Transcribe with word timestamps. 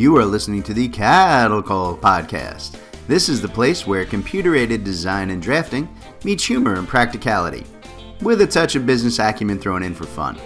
You 0.00 0.16
are 0.16 0.24
listening 0.24 0.62
to 0.62 0.72
the 0.72 0.88
Cattle 0.88 1.62
Call 1.62 1.94
Podcast. 1.94 2.78
This 3.06 3.28
is 3.28 3.42
the 3.42 3.48
place 3.48 3.86
where 3.86 4.06
computer 4.06 4.56
aided 4.56 4.82
design 4.82 5.28
and 5.28 5.42
drafting 5.42 5.94
meets 6.24 6.42
humor 6.42 6.76
and 6.76 6.88
practicality, 6.88 7.66
with 8.22 8.40
a 8.40 8.46
touch 8.46 8.76
of 8.76 8.86
business 8.86 9.18
acumen 9.18 9.58
thrown 9.58 9.82
in 9.82 9.94
for 9.94 10.06
fun. 10.06 10.38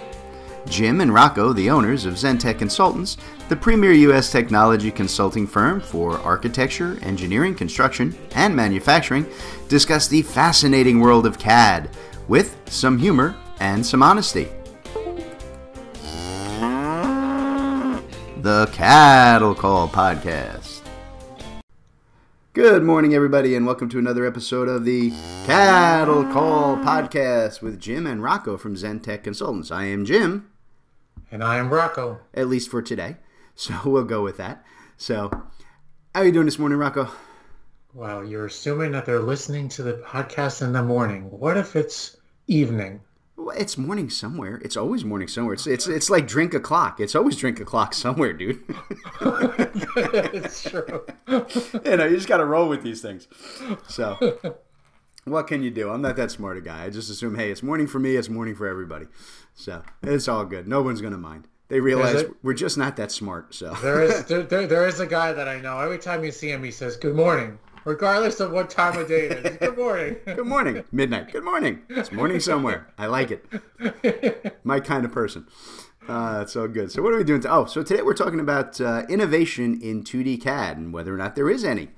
Jim 0.67 0.99
and 0.99 1.13
Rocco, 1.13 1.53
the 1.53 1.69
owners 1.69 2.05
of 2.05 2.15
Zentech 2.15 2.59
Consultants, 2.59 3.15
the 3.47 3.55
premier 3.55 3.93
U.S. 3.93 4.29
technology 4.29 4.91
consulting 4.91 5.47
firm 5.47 5.79
for 5.79 6.19
architecture, 6.19 6.99
engineering, 7.01 7.55
construction, 7.55 8.13
and 8.31 8.53
manufacturing, 8.53 9.25
discuss 9.69 10.09
the 10.09 10.21
fascinating 10.21 10.99
world 10.99 11.25
of 11.25 11.39
CAD 11.39 11.89
with 12.27 12.59
some 12.65 12.97
humor 12.97 13.33
and 13.61 13.85
some 13.85 14.03
honesty. 14.03 14.49
The 18.45 18.69
Cattle 18.73 19.55
Call 19.55 19.89
Podcast. 19.89 20.81
Good 22.53 22.83
morning, 22.83 23.15
everybody, 23.15 23.55
and 23.55 23.65
welcome 23.65 23.89
to 23.89 23.97
another 23.97 24.23
episode 24.23 24.67
of 24.67 24.85
the 24.85 25.09
Cattle 25.47 26.25
Call 26.25 26.77
Podcast 26.77 27.63
with 27.63 27.79
Jim 27.79 28.05
and 28.05 28.21
Rocco 28.21 28.55
from 28.55 28.75
Zentech 28.75 29.23
Consultants. 29.23 29.71
I 29.71 29.85
am 29.85 30.05
Jim. 30.05 30.51
And 31.31 31.43
I 31.43 31.57
am 31.57 31.73
Rocco. 31.73 32.19
At 32.35 32.47
least 32.47 32.69
for 32.69 32.83
today. 32.83 33.17
So 33.55 33.73
we'll 33.83 34.03
go 34.03 34.21
with 34.21 34.37
that. 34.37 34.63
So, 34.95 35.31
how 36.13 36.21
are 36.21 36.25
you 36.25 36.31
doing 36.31 36.45
this 36.45 36.59
morning, 36.59 36.77
Rocco? 36.77 37.09
Well, 37.95 38.23
you're 38.23 38.45
assuming 38.45 38.91
that 38.91 39.07
they're 39.07 39.21
listening 39.21 39.69
to 39.69 39.81
the 39.81 39.93
podcast 39.93 40.61
in 40.61 40.71
the 40.71 40.83
morning. 40.83 41.31
What 41.31 41.57
if 41.57 41.75
it's 41.75 42.15
evening? 42.45 43.01
Well, 43.37 43.55
it's 43.57 43.77
morning 43.77 44.09
somewhere. 44.09 44.61
It's 44.63 44.77
always 44.77 45.03
morning 45.03 45.27
somewhere. 45.27 45.53
It's 45.53 45.67
it's 45.67 45.87
it's 45.87 46.09
like 46.09 46.27
drink 46.27 46.53
o'clock. 46.53 46.99
It's 46.99 47.15
always 47.15 47.35
drink 47.35 47.59
o'clock 47.59 47.93
somewhere, 47.93 48.31
dude. 48.33 48.63
it's 49.21 50.63
true. 50.63 51.05
you 51.27 51.97
know, 51.97 52.05
you 52.05 52.15
just 52.15 52.27
got 52.29 52.37
to 52.37 52.45
roll 52.45 52.69
with 52.69 52.81
these 52.81 53.01
things. 53.01 53.27
So, 53.89 54.39
what 55.25 55.47
can 55.47 55.63
you 55.63 55.71
do? 55.71 55.89
I'm 55.89 56.01
not 56.01 56.15
that 56.15 56.31
smart 56.31 56.57
a 56.57 56.61
guy. 56.61 56.85
I 56.85 56.89
just 56.89 57.09
assume, 57.09 57.35
hey, 57.35 57.51
it's 57.51 57.61
morning 57.61 57.87
for 57.87 57.99
me. 57.99 58.15
It's 58.15 58.29
morning 58.29 58.55
for 58.55 58.67
everybody. 58.67 59.07
So 59.55 59.83
it's 60.03 60.27
all 60.27 60.45
good. 60.45 60.67
No 60.67 60.81
one's 60.81 61.01
gonna 61.01 61.17
mind. 61.17 61.47
They 61.67 61.79
realize 61.79 62.25
we're 62.43 62.53
just 62.53 62.77
not 62.77 62.95
that 62.97 63.11
smart. 63.11 63.55
So 63.55 63.73
there 63.81 64.03
is 64.03 64.25
there, 64.27 64.43
there, 64.43 64.67
there 64.67 64.87
is 64.87 64.99
a 64.99 65.07
guy 65.07 65.33
that 65.33 65.47
I 65.47 65.59
know. 65.59 65.79
Every 65.79 65.97
time 65.97 66.23
you 66.23 66.31
see 66.31 66.51
him, 66.51 66.63
he 66.63 66.71
says 66.71 66.95
good 66.95 67.15
morning, 67.15 67.57
regardless 67.85 68.39
of 68.39 68.51
what 68.51 68.69
time 68.69 68.99
of 68.99 69.07
day 69.07 69.27
it 69.27 69.45
is. 69.45 69.57
Good 69.57 69.77
morning. 69.77 70.17
good 70.25 70.45
morning. 70.45 70.83
Midnight. 70.91 71.31
Good 71.31 71.45
morning. 71.45 71.83
It's 71.87 72.11
morning 72.11 72.39
somewhere. 72.39 72.91
I 72.97 73.05
like 73.05 73.31
it. 73.31 74.57
My 74.65 74.79
kind 74.79 75.05
of 75.05 75.11
person. 75.11 75.47
Uh, 76.07 76.39
that's 76.39 76.53
so 76.53 76.67
good. 76.67 76.91
So 76.91 77.01
what 77.01 77.13
are 77.13 77.17
we 77.17 77.23
doing? 77.23 77.41
To, 77.41 77.51
oh, 77.51 77.65
so 77.65 77.81
today 77.81 78.01
we're 78.01 78.13
talking 78.13 78.39
about 78.39 78.81
uh, 78.81 79.03
innovation 79.07 79.79
in 79.81 80.03
2D 80.03 80.41
CAD 80.41 80.77
and 80.77 80.93
whether 80.93 81.13
or 81.13 81.17
not 81.17 81.35
there 81.35 81.49
is 81.49 81.63
any. 81.63 81.89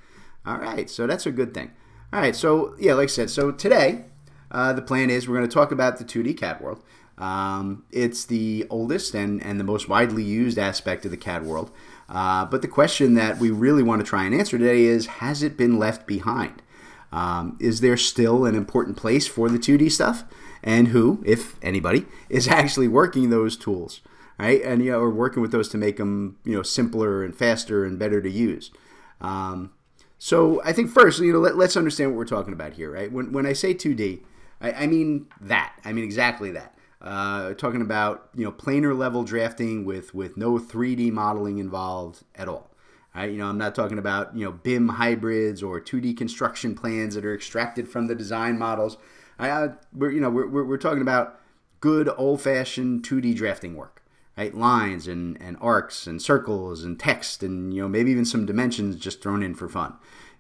All 0.46 0.58
right. 0.58 0.90
So 0.90 1.08
that's 1.08 1.26
a 1.26 1.32
good 1.32 1.54
thing. 1.54 1.72
All 2.14 2.22
right. 2.22 2.36
So 2.36 2.76
yeah, 2.78 2.94
like 2.94 3.06
I 3.06 3.08
said, 3.08 3.30
so 3.30 3.52
today 3.52 4.06
uh, 4.52 4.74
the 4.74 4.82
plan 4.82 5.10
is 5.10 5.28
we're 5.28 5.38
going 5.38 5.50
to 5.50 5.54
talk 5.54 5.72
about 5.72 5.98
the 5.98 6.06
2D 6.06 6.38
CAD 6.38 6.62
world. 6.62 6.84
Um, 7.18 7.84
it's 7.92 8.26
the 8.26 8.68
oldest 8.70 9.16
and, 9.16 9.44
and 9.44 9.60
the 9.60 9.64
most 9.64 9.90
widely 9.90 10.24
used 10.24 10.60
aspect 10.60 11.04
of 11.04 11.12
the 11.12 11.18
CAD 11.18 11.46
world. 11.46 11.72
Uh, 12.10 12.46
but 12.46 12.62
the 12.62 12.68
question 12.68 13.16
that 13.16 13.38
we 13.38 13.52
really 13.52 13.84
want 13.84 14.00
to 14.02 14.08
try 14.08 14.24
and 14.24 14.34
answer 14.34 14.58
today 14.58 14.84
is 14.84 15.08
Has 15.08 15.44
it 15.44 15.58
been 15.58 15.78
left 15.78 16.08
behind? 16.08 16.62
Um, 17.12 17.58
is 17.60 17.82
there 17.82 17.98
still 17.98 18.46
an 18.46 18.56
important 18.56 18.98
place 18.98 19.28
for 19.28 19.50
the 19.50 19.58
2D 19.58 19.92
stuff? 19.92 20.24
And 20.64 20.90
who, 20.90 21.24
if 21.26 21.56
anybody, 21.62 22.06
is 22.30 22.48
actually 22.48 22.88
working 22.88 23.30
those 23.30 23.56
tools, 23.56 24.02
right? 24.38 24.62
And 24.62 24.84
you 24.84 24.92
know, 24.92 25.00
or 25.00 25.10
working 25.10 25.42
with 25.42 25.52
those 25.52 25.70
to 25.70 25.78
make 25.78 25.98
them 25.98 26.38
you 26.44 26.56
know 26.56 26.64
simpler 26.64 27.24
and 27.24 27.36
faster 27.36 27.86
and 27.86 28.00
better 28.00 28.22
to 28.22 28.30
use. 28.30 28.72
Um, 29.22 29.72
so 30.20 30.62
I 30.64 30.74
think 30.74 30.90
first, 30.90 31.20
you 31.20 31.32
know, 31.32 31.40
let, 31.40 31.56
us 31.56 31.78
understand 31.78 32.12
what 32.12 32.18
we're 32.18 32.26
talking 32.26 32.54
about 32.54 32.74
here, 32.74 32.92
right? 32.92 33.12
When 33.12 33.32
when 33.32 33.46
I 33.46 33.54
say 33.54 33.74
2D, 33.74 34.22
I, 34.62 34.72
I 34.72 34.88
mean 34.88 35.28
that. 35.42 35.74
I 35.86 35.94
mean 35.94 36.04
exactly 36.04 36.52
that. 36.52 36.77
Uh, 37.00 37.54
talking 37.54 37.82
about 37.82 38.30
you 38.34 38.44
know 38.44 38.52
planar 38.52 38.98
level 38.98 39.24
drafting 39.24 39.86
with 39.86 40.16
with 40.16 40.36
no 40.36 40.58
3D 40.58 41.12
modeling 41.12 41.60
involved 41.60 42.24
at 42.36 42.48
all. 42.48 42.72
Right? 43.14 43.32
You 43.32 43.38
know, 43.38 43.48
I'm 43.48 43.58
not 43.58 43.76
talking 43.76 44.00
about 44.00 44.36
you 44.36 44.46
know 44.46 44.52
BIM 44.52 44.90
hybrids 44.90 45.62
or 45.62 45.80
2D 45.80 46.18
construction 46.18 46.76
plans 46.76 47.16
that 47.16 47.26
are 47.26 47.36
extracted 47.36 47.88
from 47.88 48.08
the 48.08 48.16
design 48.16 48.58
models. 48.58 48.98
I, 49.38 49.50
uh, 49.50 49.74
we're 49.94 50.12
you 50.12 50.22
know 50.22 50.30
we're, 50.30 50.48
we're, 50.48 50.66
we're 50.66 50.78
talking 50.78 51.02
about 51.02 51.40
good 51.82 52.10
old 52.18 52.42
fashioned 52.42 53.04
2D 53.04 53.36
drafting 53.36 53.76
work, 53.76 54.02
right? 54.36 54.56
Lines 54.56 55.08
and 55.08 55.40
and 55.40 55.56
arcs 55.62 56.08
and 56.08 56.20
circles 56.20 56.84
and 56.84 57.00
text 57.00 57.44
and 57.44 57.74
you 57.76 57.82
know 57.82 57.88
maybe 57.88 58.10
even 58.10 58.26
some 58.26 58.48
dimensions 58.48 58.96
just 58.96 59.22
thrown 59.22 59.44
in 59.44 59.54
for 59.54 59.70
fun 59.70 59.96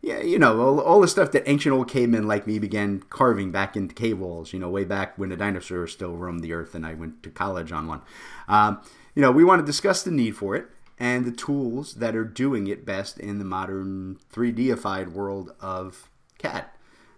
yeah, 0.07 0.21
you 0.21 0.39
know, 0.39 0.61
all, 0.61 0.79
all, 0.79 1.01
the 1.01 1.07
stuff 1.07 1.31
that 1.33 1.47
ancient 1.49 1.73
old 1.73 1.89
cavemen 1.89 2.27
like 2.27 2.47
me 2.47 2.59
began 2.59 3.03
carving 3.09 3.51
back 3.51 3.75
into 3.75 3.93
cave 3.93 4.17
walls, 4.17 4.53
you 4.53 4.59
know, 4.59 4.69
way 4.69 4.85
back 4.85 5.17
when 5.17 5.29
the 5.29 5.35
dinosaurs 5.35 5.91
still 5.91 6.15
roamed 6.15 6.41
the 6.41 6.53
earth 6.53 6.73
and 6.73 6.85
I 6.85 6.93
went 6.93 7.21
to 7.23 7.29
college 7.29 7.73
on 7.73 7.87
one. 7.87 8.01
Um, 8.47 8.81
you 9.15 9.21
know, 9.21 9.31
we 9.31 9.43
want 9.43 9.59
to 9.59 9.65
discuss 9.65 10.03
the 10.03 10.11
need 10.11 10.37
for 10.37 10.55
it 10.55 10.67
and 10.97 11.25
the 11.25 11.31
tools 11.31 11.95
that 11.95 12.15
are 12.15 12.23
doing 12.23 12.67
it 12.67 12.85
best 12.85 13.19
in 13.19 13.37
the 13.37 13.45
modern 13.45 14.17
3Dified 14.33 15.11
world 15.11 15.53
of 15.59 16.09
CAD. 16.37 16.65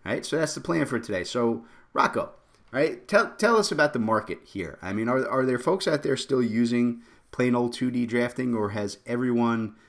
Right? 0.04 0.26
So 0.26 0.38
that's 0.38 0.56
the 0.56 0.62
plan 0.62 0.88
for 0.88 1.00
today. 1.00 1.24
So, 1.24 1.66
Rocco, 1.94 2.32
right? 2.72 3.08
Tell, 3.08 3.34
tell 3.36 3.58
us 3.58 3.72
about 3.72 3.94
the 3.94 4.00
market 4.00 4.40
here. 4.46 4.80
I 4.82 4.94
mean, 4.94 5.08
are, 5.08 5.28
are 5.30 5.46
there 5.46 5.60
folks 5.60 5.88
out 5.88 6.02
there 6.02 6.18
still 6.18 6.42
using 6.42 7.04
plain 7.32 7.54
old 7.54 7.76
2D 7.76 8.08
drafting 8.08 8.56
or 8.56 8.70
has 8.70 8.98
everyone– 9.06 9.76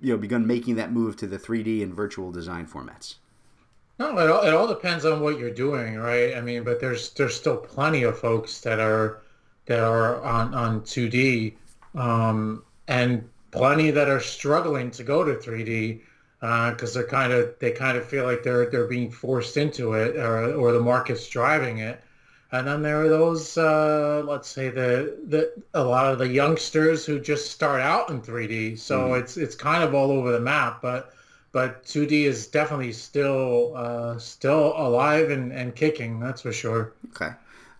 you 0.00 0.12
know 0.12 0.18
begun 0.18 0.46
making 0.46 0.76
that 0.76 0.92
move 0.92 1.16
to 1.16 1.26
the 1.26 1.38
3D 1.38 1.82
and 1.82 1.94
virtual 1.94 2.30
design 2.30 2.66
formats? 2.66 3.16
No, 3.98 4.16
it 4.18 4.30
all, 4.30 4.42
it 4.44 4.54
all 4.54 4.68
depends 4.68 5.04
on 5.04 5.20
what 5.20 5.38
you're 5.38 5.50
doing, 5.50 5.96
right? 5.96 6.36
I 6.36 6.40
mean, 6.40 6.62
but 6.62 6.80
there's 6.80 7.10
there's 7.14 7.34
still 7.34 7.56
plenty 7.56 8.04
of 8.04 8.18
folks 8.18 8.60
that 8.60 8.78
are 8.78 9.22
that 9.66 9.80
are 9.80 10.22
on 10.22 10.54
on 10.54 10.82
2D, 10.82 11.54
um, 11.96 12.62
and 12.86 13.28
plenty 13.50 13.90
that 13.90 14.08
are 14.08 14.20
struggling 14.20 14.90
to 14.92 15.02
go 15.02 15.24
to 15.24 15.34
3D 15.34 16.00
because 16.40 16.96
uh, 16.96 17.00
they're 17.00 17.08
kind 17.08 17.32
of 17.32 17.58
they 17.58 17.72
kind 17.72 17.98
of 17.98 18.06
feel 18.06 18.24
like 18.24 18.44
they're 18.44 18.70
they're 18.70 18.86
being 18.86 19.10
forced 19.10 19.56
into 19.56 19.94
it, 19.94 20.16
or 20.16 20.54
or 20.54 20.72
the 20.72 20.80
market's 20.80 21.28
driving 21.28 21.78
it. 21.78 22.00
And 22.50 22.66
then 22.66 22.82
there 22.82 23.02
are 23.02 23.08
those, 23.08 23.58
uh, 23.58 24.22
let's 24.26 24.48
say 24.48 24.70
the, 24.70 25.18
the 25.26 25.52
a 25.74 25.84
lot 25.84 26.10
of 26.10 26.18
the 26.18 26.28
youngsters 26.28 27.04
who 27.04 27.20
just 27.20 27.50
start 27.50 27.82
out 27.82 28.08
in 28.08 28.22
3D. 28.22 28.78
So 28.78 29.10
mm. 29.10 29.20
it's 29.20 29.36
it's 29.36 29.54
kind 29.54 29.84
of 29.84 29.94
all 29.94 30.10
over 30.10 30.32
the 30.32 30.40
map, 30.40 30.80
but 30.80 31.12
but 31.52 31.84
2D 31.84 32.24
is 32.24 32.46
definitely 32.46 32.92
still 32.92 33.74
uh, 33.76 34.18
still 34.18 34.72
alive 34.76 35.30
and, 35.30 35.52
and 35.52 35.74
kicking. 35.74 36.20
That's 36.20 36.40
for 36.40 36.52
sure. 36.52 36.94
Okay. 37.10 37.32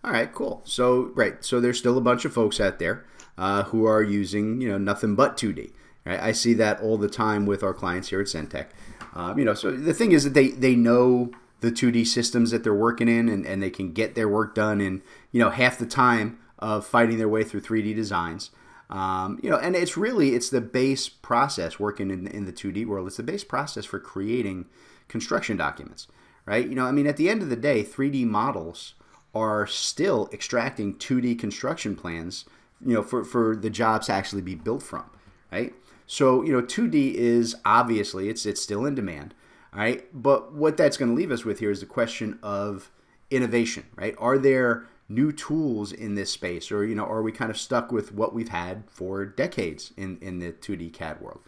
All 0.03 0.11
right. 0.11 0.31
Cool. 0.31 0.61
So 0.65 1.11
right. 1.15 1.43
So 1.43 1.59
there's 1.59 1.79
still 1.79 1.97
a 1.97 2.01
bunch 2.01 2.23
of 2.25 2.33
folks 2.33 2.59
out 2.59 2.77
there 2.77 3.05
uh, 3.39 3.63
who 3.63 3.85
are 3.85 4.03
using 4.03 4.61
you 4.61 4.69
know 4.69 4.77
nothing 4.77 5.15
but 5.15 5.35
2D. 5.35 5.71
Right? 6.05 6.19
I 6.19 6.31
see 6.31 6.53
that 6.55 6.79
all 6.81 6.97
the 6.97 7.09
time 7.09 7.47
with 7.47 7.63
our 7.63 7.73
clients 7.73 8.09
here 8.09 8.21
at 8.21 8.27
Zentech. 8.27 8.67
Um, 9.15 9.39
you 9.39 9.45
know, 9.45 9.55
so 9.55 9.71
the 9.71 9.93
thing 9.93 10.11
is 10.11 10.25
that 10.25 10.35
they 10.35 10.49
they 10.49 10.75
know 10.75 11.31
the 11.61 11.71
2D 11.71 12.07
systems 12.07 12.51
that 12.51 12.63
they're 12.63 12.73
working 12.73 13.07
in 13.07 13.27
and, 13.27 13.45
and 13.45 13.61
they 13.61 13.69
can 13.69 13.91
get 13.91 14.15
their 14.15 14.29
work 14.29 14.55
done 14.55 14.79
in, 14.79 15.01
you 15.31 15.39
know, 15.39 15.49
half 15.49 15.77
the 15.77 15.85
time 15.85 16.39
of 16.57 16.85
fighting 16.85 17.17
their 17.17 17.29
way 17.29 17.43
through 17.43 17.61
3D 17.61 17.95
designs. 17.95 18.51
Um, 18.89 19.39
you 19.43 19.49
know, 19.49 19.57
and 19.57 19.75
it's 19.75 19.97
really, 19.97 20.33
it's 20.33 20.49
the 20.49 20.61
base 20.61 21.09
process 21.09 21.79
working 21.79 22.09
in, 22.09 22.27
in 22.27 22.45
the 22.45 22.53
2D 22.53 22.85
world. 22.85 23.07
It's 23.07 23.17
the 23.17 23.23
base 23.23 23.43
process 23.43 23.85
for 23.85 23.99
creating 23.99 24.65
construction 25.07 25.57
documents, 25.57 26.07
right? 26.45 26.67
You 26.67 26.75
know, 26.75 26.85
I 26.85 26.91
mean, 26.91 27.07
at 27.07 27.17
the 27.17 27.29
end 27.29 27.41
of 27.41 27.49
the 27.49 27.55
day, 27.55 27.83
3D 27.83 28.25
models 28.25 28.95
are 29.35 29.67
still 29.67 30.27
extracting 30.33 30.95
2D 30.95 31.37
construction 31.37 31.95
plans, 31.95 32.45
you 32.83 32.93
know, 32.95 33.03
for, 33.03 33.23
for 33.23 33.55
the 33.55 33.69
jobs 33.69 34.07
to 34.07 34.13
actually 34.13 34.41
be 34.41 34.55
built 34.55 34.81
from, 34.81 35.05
right? 35.51 35.73
So, 36.07 36.41
you 36.41 36.51
know, 36.51 36.63
2D 36.63 37.13
is 37.13 37.55
obviously, 37.65 38.29
it's, 38.29 38.45
it's 38.47 38.61
still 38.61 38.85
in 38.85 38.95
demand. 38.95 39.35
Right. 39.73 40.05
But 40.13 40.53
what 40.53 40.77
that's 40.77 40.97
going 40.97 41.11
to 41.11 41.15
leave 41.15 41.31
us 41.31 41.45
with 41.45 41.59
here 41.59 41.71
is 41.71 41.79
the 41.79 41.85
question 41.85 42.39
of 42.41 42.89
innovation, 43.29 43.85
right? 43.95 44.15
Are 44.17 44.37
there 44.37 44.87
new 45.07 45.31
tools 45.31 45.91
in 45.91 46.15
this 46.15 46.31
space 46.31 46.71
or, 46.71 46.85
you 46.85 46.95
know, 46.95 47.05
are 47.05 47.21
we 47.21 47.31
kind 47.31 47.51
of 47.51 47.57
stuck 47.57 47.91
with 47.91 48.11
what 48.11 48.33
we've 48.33 48.49
had 48.49 48.83
for 48.89 49.25
decades 49.25 49.93
in, 49.97 50.17
in 50.21 50.39
the 50.39 50.51
2D 50.51 50.93
CAD 50.93 51.21
world? 51.21 51.41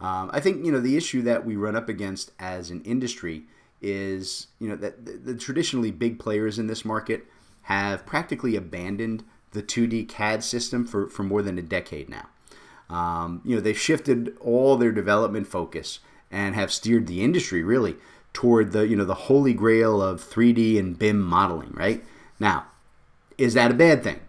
Um, 0.00 0.30
I 0.32 0.40
think, 0.40 0.64
you 0.64 0.72
know, 0.72 0.80
the 0.80 0.96
issue 0.96 1.22
that 1.22 1.44
we 1.44 1.56
run 1.56 1.76
up 1.76 1.88
against 1.88 2.32
as 2.38 2.70
an 2.70 2.82
industry 2.82 3.44
is, 3.80 4.48
you 4.58 4.68
know, 4.68 4.76
that 4.76 5.04
the, 5.04 5.12
the 5.12 5.34
traditionally 5.34 5.90
big 5.90 6.18
players 6.18 6.58
in 6.58 6.66
this 6.66 6.84
market 6.84 7.26
have 7.62 8.04
practically 8.04 8.56
abandoned 8.56 9.24
the 9.52 9.62
2D 9.62 10.08
CAD 10.08 10.42
system 10.42 10.84
for, 10.84 11.08
for 11.08 11.22
more 11.22 11.42
than 11.42 11.58
a 11.58 11.62
decade 11.62 12.08
now. 12.08 12.28
Um, 12.90 13.40
you 13.44 13.54
know, 13.54 13.62
they've 13.62 13.78
shifted 13.78 14.36
all 14.40 14.76
their 14.76 14.92
development 14.92 15.46
focus 15.46 16.00
and 16.30 16.54
have 16.54 16.72
steered 16.72 17.06
the 17.06 17.22
industry 17.22 17.62
really 17.62 17.96
toward 18.32 18.72
the 18.72 18.86
you 18.86 18.96
know 18.96 19.04
the 19.04 19.14
holy 19.14 19.54
grail 19.54 20.02
of 20.02 20.22
3D 20.22 20.78
and 20.78 20.98
BIM 20.98 21.20
modeling. 21.20 21.70
Right 21.72 22.04
now, 22.38 22.66
is 23.38 23.54
that 23.54 23.70
a 23.70 23.74
bad 23.74 24.02
thing? 24.02 24.20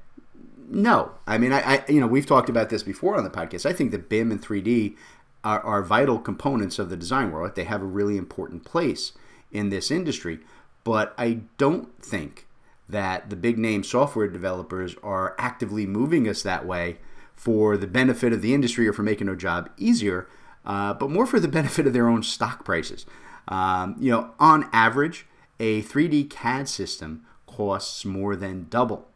No, 0.70 1.12
I 1.28 1.38
mean 1.38 1.52
I, 1.52 1.60
I 1.62 1.86
you 1.88 2.00
know 2.00 2.08
we've 2.08 2.26
talked 2.26 2.50
about 2.50 2.70
this 2.70 2.84
before 2.84 3.18
on 3.18 3.24
the 3.24 3.30
podcast. 3.30 3.66
I 3.66 3.74
think 3.74 3.92
that 3.92 4.10
BIM 4.10 4.32
and 4.32 4.42
3D 4.42 4.96
are, 5.44 5.62
are 5.62 5.84
vital 5.84 6.20
components 6.20 6.80
of 6.80 6.90
the 6.90 6.98
design 6.98 7.32
world. 7.32 7.56
They 7.56 7.66
have 7.66 7.82
a 7.82 7.86
really 7.86 8.18
important 8.18 8.66
place 8.66 9.14
in 9.52 9.70
this 9.70 9.92
industry, 9.92 10.40
but 10.84 11.14
I 11.18 11.42
don't 11.58 12.02
think 12.04 12.48
that 12.90 13.30
the 13.30 13.36
big 13.36 13.58
name 13.58 13.84
software 13.84 14.28
developers 14.28 14.96
are 15.02 15.36
actively 15.40 15.86
moving 15.86 16.28
us 16.28 16.44
that 16.44 16.66
way 16.66 16.98
for 17.36 17.78
the 17.78 17.88
benefit 17.88 18.34
of 18.34 18.42
the 18.42 18.54
industry 18.54 18.88
or 18.88 18.94
for 18.94 19.04
making 19.04 19.30
our 19.30 19.36
job 19.36 19.70
easier, 19.78 20.28
uh, 20.66 20.94
but 20.94 21.10
more 21.10 21.26
for 21.26 21.40
the 21.40 21.48
benefit 21.60 21.88
of 21.88 21.94
their 21.94 22.08
own 22.08 22.24
stock 22.24 22.66
prices. 22.66 23.06
Um, 23.48 23.96
you 24.00 24.12
know, 24.12 24.32
on 24.40 24.70
average, 24.74 25.26
a 25.60 25.82
3D 25.84 26.30
CAD 26.30 26.68
system 26.68 27.26
costs 27.46 28.04
more 28.06 28.36
than 28.36 28.68
double 28.70 29.08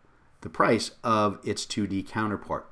the 0.42 0.50
price 0.50 0.92
of 1.04 1.40
its 1.44 1.66
2D 1.66 2.08
counterpart. 2.08 2.72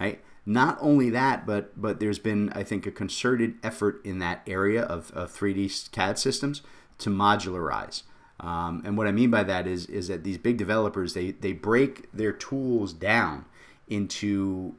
Right? 0.00 0.22
Not 0.46 0.78
only 0.80 1.10
that, 1.10 1.46
but 1.46 1.80
but 1.80 2.00
there's 2.00 2.18
been 2.18 2.50
I 2.50 2.62
think 2.62 2.86
a 2.86 2.90
concerted 2.90 3.54
effort 3.62 4.04
in 4.04 4.18
that 4.18 4.42
area 4.46 4.82
of, 4.82 5.10
of 5.12 5.32
3D 5.32 5.90
CAD 5.90 6.18
systems 6.18 6.62
to 6.98 7.10
modularize. 7.10 8.02
Um, 8.40 8.82
and 8.84 8.98
what 8.98 9.06
I 9.06 9.12
mean 9.12 9.30
by 9.30 9.42
that 9.44 9.66
is 9.66 9.86
is 9.86 10.08
that 10.08 10.24
these 10.24 10.38
big 10.38 10.56
developers 10.56 11.14
they 11.14 11.30
they 11.30 11.52
break 11.52 12.10
their 12.12 12.32
tools 12.32 12.92
down 12.92 13.46
into 13.88 14.74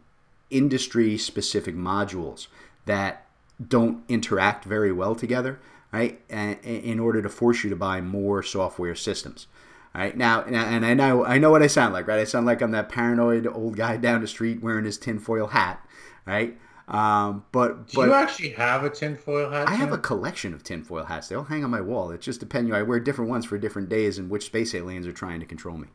industry 0.52 1.18
specific 1.18 1.76
modules 1.76 2.48
that 2.86 3.25
don't 3.66 4.04
interact 4.10 4.66
very 4.66 4.92
well 4.92 5.16
together, 5.16 5.60
right? 5.92 6.22
And, 6.30 6.58
in 6.64 7.00
order 7.00 7.22
to 7.22 7.30
force 7.30 7.64
you 7.64 7.70
to 7.70 7.76
buy 7.76 8.02
more 8.02 8.44
software 8.44 8.96
systems. 8.96 9.48
Right 9.94 10.18
now, 10.18 10.42
and 10.42 10.86
I 10.86 10.94
know 10.94 11.24
I 11.24 11.38
know 11.38 11.52
what 11.52 11.64
I 11.64 11.68
sound 11.68 11.94
like, 11.94 12.06
right? 12.06 12.20
I 12.20 12.26
sound 12.26 12.46
like 12.46 12.62
I'm 12.62 12.72
that 12.72 12.90
paranoid 12.90 13.48
old 13.48 13.78
guy 13.78 13.96
down 14.08 14.20
the 14.20 14.28
street 14.28 14.62
wearing 14.62 14.84
his 14.84 14.98
tinfoil 14.98 15.48
hat, 15.48 15.80
right? 16.26 16.58
Um, 16.88 17.46
but 17.52 17.88
do 17.88 17.96
but, 17.96 18.08
you 18.08 18.14
actually 18.14 18.50
have 18.50 18.84
a 18.84 18.90
tinfoil 18.90 19.50
hat? 19.50 19.68
I 19.68 19.76
have 19.76 19.92
a 19.92 19.98
collection 19.98 20.54
of 20.54 20.64
tinfoil 20.64 21.06
hats. 21.06 21.30
They 21.30 21.36
all 21.36 21.46
hang 21.46 21.64
on 21.64 21.72
my 21.72 21.82
wall. 21.82 22.12
It 22.12 22.22
just 22.22 22.40
depends. 22.40 22.68
You 22.68 22.74
know, 22.74 22.80
I 22.80 22.84
wear 22.84 23.00
different 23.00 23.30
ones 23.30 23.46
for 23.46 23.58
different 23.58 23.90
days 23.90 24.18
and 24.18 24.30
which 24.30 24.46
space 24.46 24.76
aliens 24.76 25.08
are 25.08 25.14
trying 25.14 25.40
to 25.40 25.46
control 25.46 25.78
me. 25.78 25.88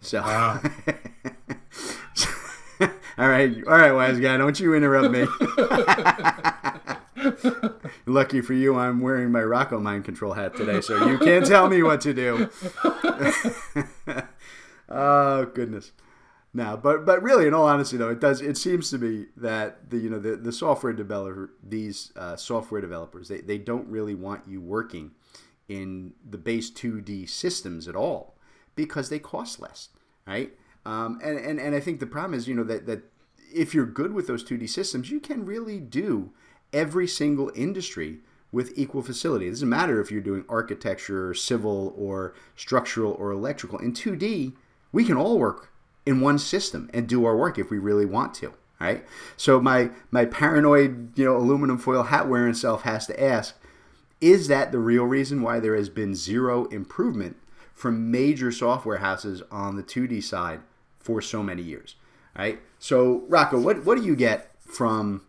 So, 0.00 0.20
wow. 0.20 0.60
all 3.18 3.28
right, 3.28 3.56
all 3.66 3.78
right, 3.78 3.92
wise 3.92 4.18
guy, 4.18 4.36
don't 4.36 4.58
you 4.58 4.74
interrupt 4.74 5.12
me. 5.12 5.26
Lucky 8.06 8.40
for 8.40 8.54
you, 8.54 8.76
I'm 8.76 9.00
wearing 9.00 9.30
my 9.32 9.42
Rocco 9.42 9.80
mind 9.80 10.04
control 10.04 10.32
hat 10.32 10.56
today, 10.56 10.80
so 10.80 11.06
you 11.06 11.18
can't 11.18 11.46
tell 11.46 11.68
me 11.68 11.82
what 11.82 12.00
to 12.02 12.14
do. 12.14 12.50
oh 14.88 15.46
goodness. 15.46 15.92
Now, 16.56 16.74
but 16.74 17.04
but 17.04 17.22
really, 17.22 17.46
in 17.46 17.52
all 17.52 17.66
honesty, 17.66 17.96
though, 17.96 18.08
it 18.08 18.20
does 18.20 18.40
it 18.40 18.56
seems 18.56 18.90
to 18.90 18.98
be 18.98 19.26
that 19.36 19.90
the 19.90 19.98
you 19.98 20.08
know 20.08 20.18
the, 20.18 20.36
the 20.36 20.52
software 20.52 20.94
developer 20.94 21.50
these 21.62 22.12
uh, 22.16 22.36
software 22.36 22.80
developers 22.80 23.28
they, 23.28 23.42
they 23.42 23.58
don't 23.58 23.86
really 23.88 24.14
want 24.14 24.48
you 24.48 24.60
working 24.60 25.10
in 25.68 26.14
the 26.28 26.38
base 26.38 26.70
2D 26.70 27.28
systems 27.28 27.88
at 27.88 27.96
all 27.96 28.38
because 28.74 29.08
they 29.08 29.18
cost 29.18 29.60
less, 29.60 29.90
right? 30.26 30.52
Um, 30.86 31.20
and, 31.22 31.38
and 31.38 31.60
and 31.60 31.74
I 31.74 31.80
think 31.80 32.00
the 32.00 32.06
problem 32.06 32.38
is 32.38 32.48
you 32.48 32.54
know 32.54 32.64
that 32.64 32.86
that 32.86 33.02
if 33.52 33.74
you're 33.74 33.86
good 33.86 34.12
with 34.12 34.26
those 34.26 34.42
2D 34.42 34.68
systems, 34.68 35.10
you 35.10 35.20
can 35.20 35.44
really 35.44 35.78
do 35.78 36.32
every 36.72 37.06
single 37.06 37.50
industry 37.54 38.18
with 38.52 38.72
equal 38.76 39.02
facility. 39.02 39.46
It 39.46 39.50
doesn't 39.50 39.68
matter 39.68 40.00
if 40.00 40.10
you're 40.10 40.20
doing 40.20 40.44
architecture, 40.48 41.28
or 41.28 41.34
civil, 41.34 41.94
or 41.96 42.34
structural, 42.54 43.12
or 43.12 43.30
electrical. 43.30 43.78
In 43.78 43.92
2D, 43.92 44.54
we 44.92 45.04
can 45.04 45.16
all 45.16 45.38
work 45.38 45.70
in 46.06 46.20
one 46.20 46.38
system 46.38 46.88
and 46.94 47.08
do 47.08 47.24
our 47.24 47.36
work 47.36 47.58
if 47.58 47.70
we 47.70 47.78
really 47.78 48.06
want 48.06 48.32
to. 48.34 48.54
Right? 48.80 49.04
So 49.36 49.60
my 49.60 49.90
my 50.10 50.26
paranoid, 50.26 51.18
you 51.18 51.24
know, 51.24 51.36
aluminum 51.36 51.78
foil 51.78 52.04
hat 52.04 52.28
wearing 52.28 52.54
self 52.54 52.82
has 52.82 53.06
to 53.06 53.22
ask, 53.22 53.58
is 54.20 54.48
that 54.48 54.72
the 54.72 54.78
real 54.78 55.04
reason 55.04 55.42
why 55.42 55.60
there 55.60 55.76
has 55.76 55.88
been 55.88 56.14
zero 56.14 56.66
improvement 56.66 57.36
from 57.74 58.10
major 58.10 58.52
software 58.52 58.98
houses 58.98 59.42
on 59.50 59.76
the 59.76 59.82
2D 59.82 60.22
side 60.22 60.60
for 60.98 61.20
so 61.20 61.42
many 61.42 61.62
years? 61.62 61.96
Right? 62.38 62.60
So 62.78 63.24
Rocco, 63.28 63.58
what 63.58 63.84
what 63.84 63.98
do 63.98 64.04
you 64.04 64.14
get 64.14 64.50
from 64.60 65.25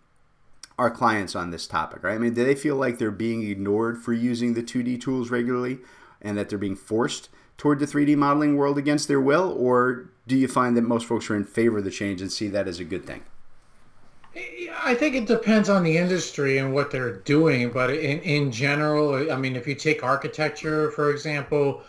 our 0.78 0.92
clients 0.92 1.36
on 1.36 1.50
this 1.50 1.68
topic, 1.68 2.04
right? 2.04 2.16
I 2.16 2.18
mean, 2.18 2.34
do 2.34 2.46
they 2.46 2.56
feel 2.56 2.76
like 2.76 2.98
they're 3.00 3.12
being 3.12 3.50
ignored 3.50 3.98
for 3.98 4.14
using 4.14 4.54
the 4.54 4.62
2D 4.62 5.02
tools 5.02 5.32
regularly 5.32 5.80
and 6.22 6.38
that 6.38 6.50
they're 6.50 6.58
being 6.58 6.76
forced 6.76 7.30
toward 7.58 7.80
the 7.80 7.88
3D 7.88 8.16
modeling 8.16 8.58
world 8.58 8.78
against 8.78 9.08
their 9.08 9.22
will? 9.22 9.52
Or 9.58 10.10
do 10.28 10.36
you 10.38 10.48
find 10.48 10.78
that 10.78 10.84
most 10.84 11.08
folks 11.08 11.30
are 11.30 11.36
in 11.36 11.46
favor 11.46 11.80
of 11.80 11.84
the 11.84 11.92
change 11.92 12.22
and 12.22 12.32
see 12.32 12.48
that 12.50 12.68
as 12.68 12.80
a 12.80 12.84
good 12.84 13.06
thing? 13.06 13.24
I 14.84 14.94
think 14.94 15.16
it 15.16 15.26
depends 15.26 15.68
on 15.68 15.84
the 15.84 15.98
industry 15.98 16.60
and 16.60 16.74
what 16.74 16.92
they're 16.92 17.18
doing, 17.18 17.72
but 17.72 17.90
in, 17.90 18.20
in 18.20 18.52
general, 18.52 19.32
I 19.32 19.36
mean, 19.36 19.56
if 19.56 19.68
you 19.68 19.74
take 19.74 20.04
architecture, 20.04 20.92
for 20.92 21.10
example, 21.10 21.82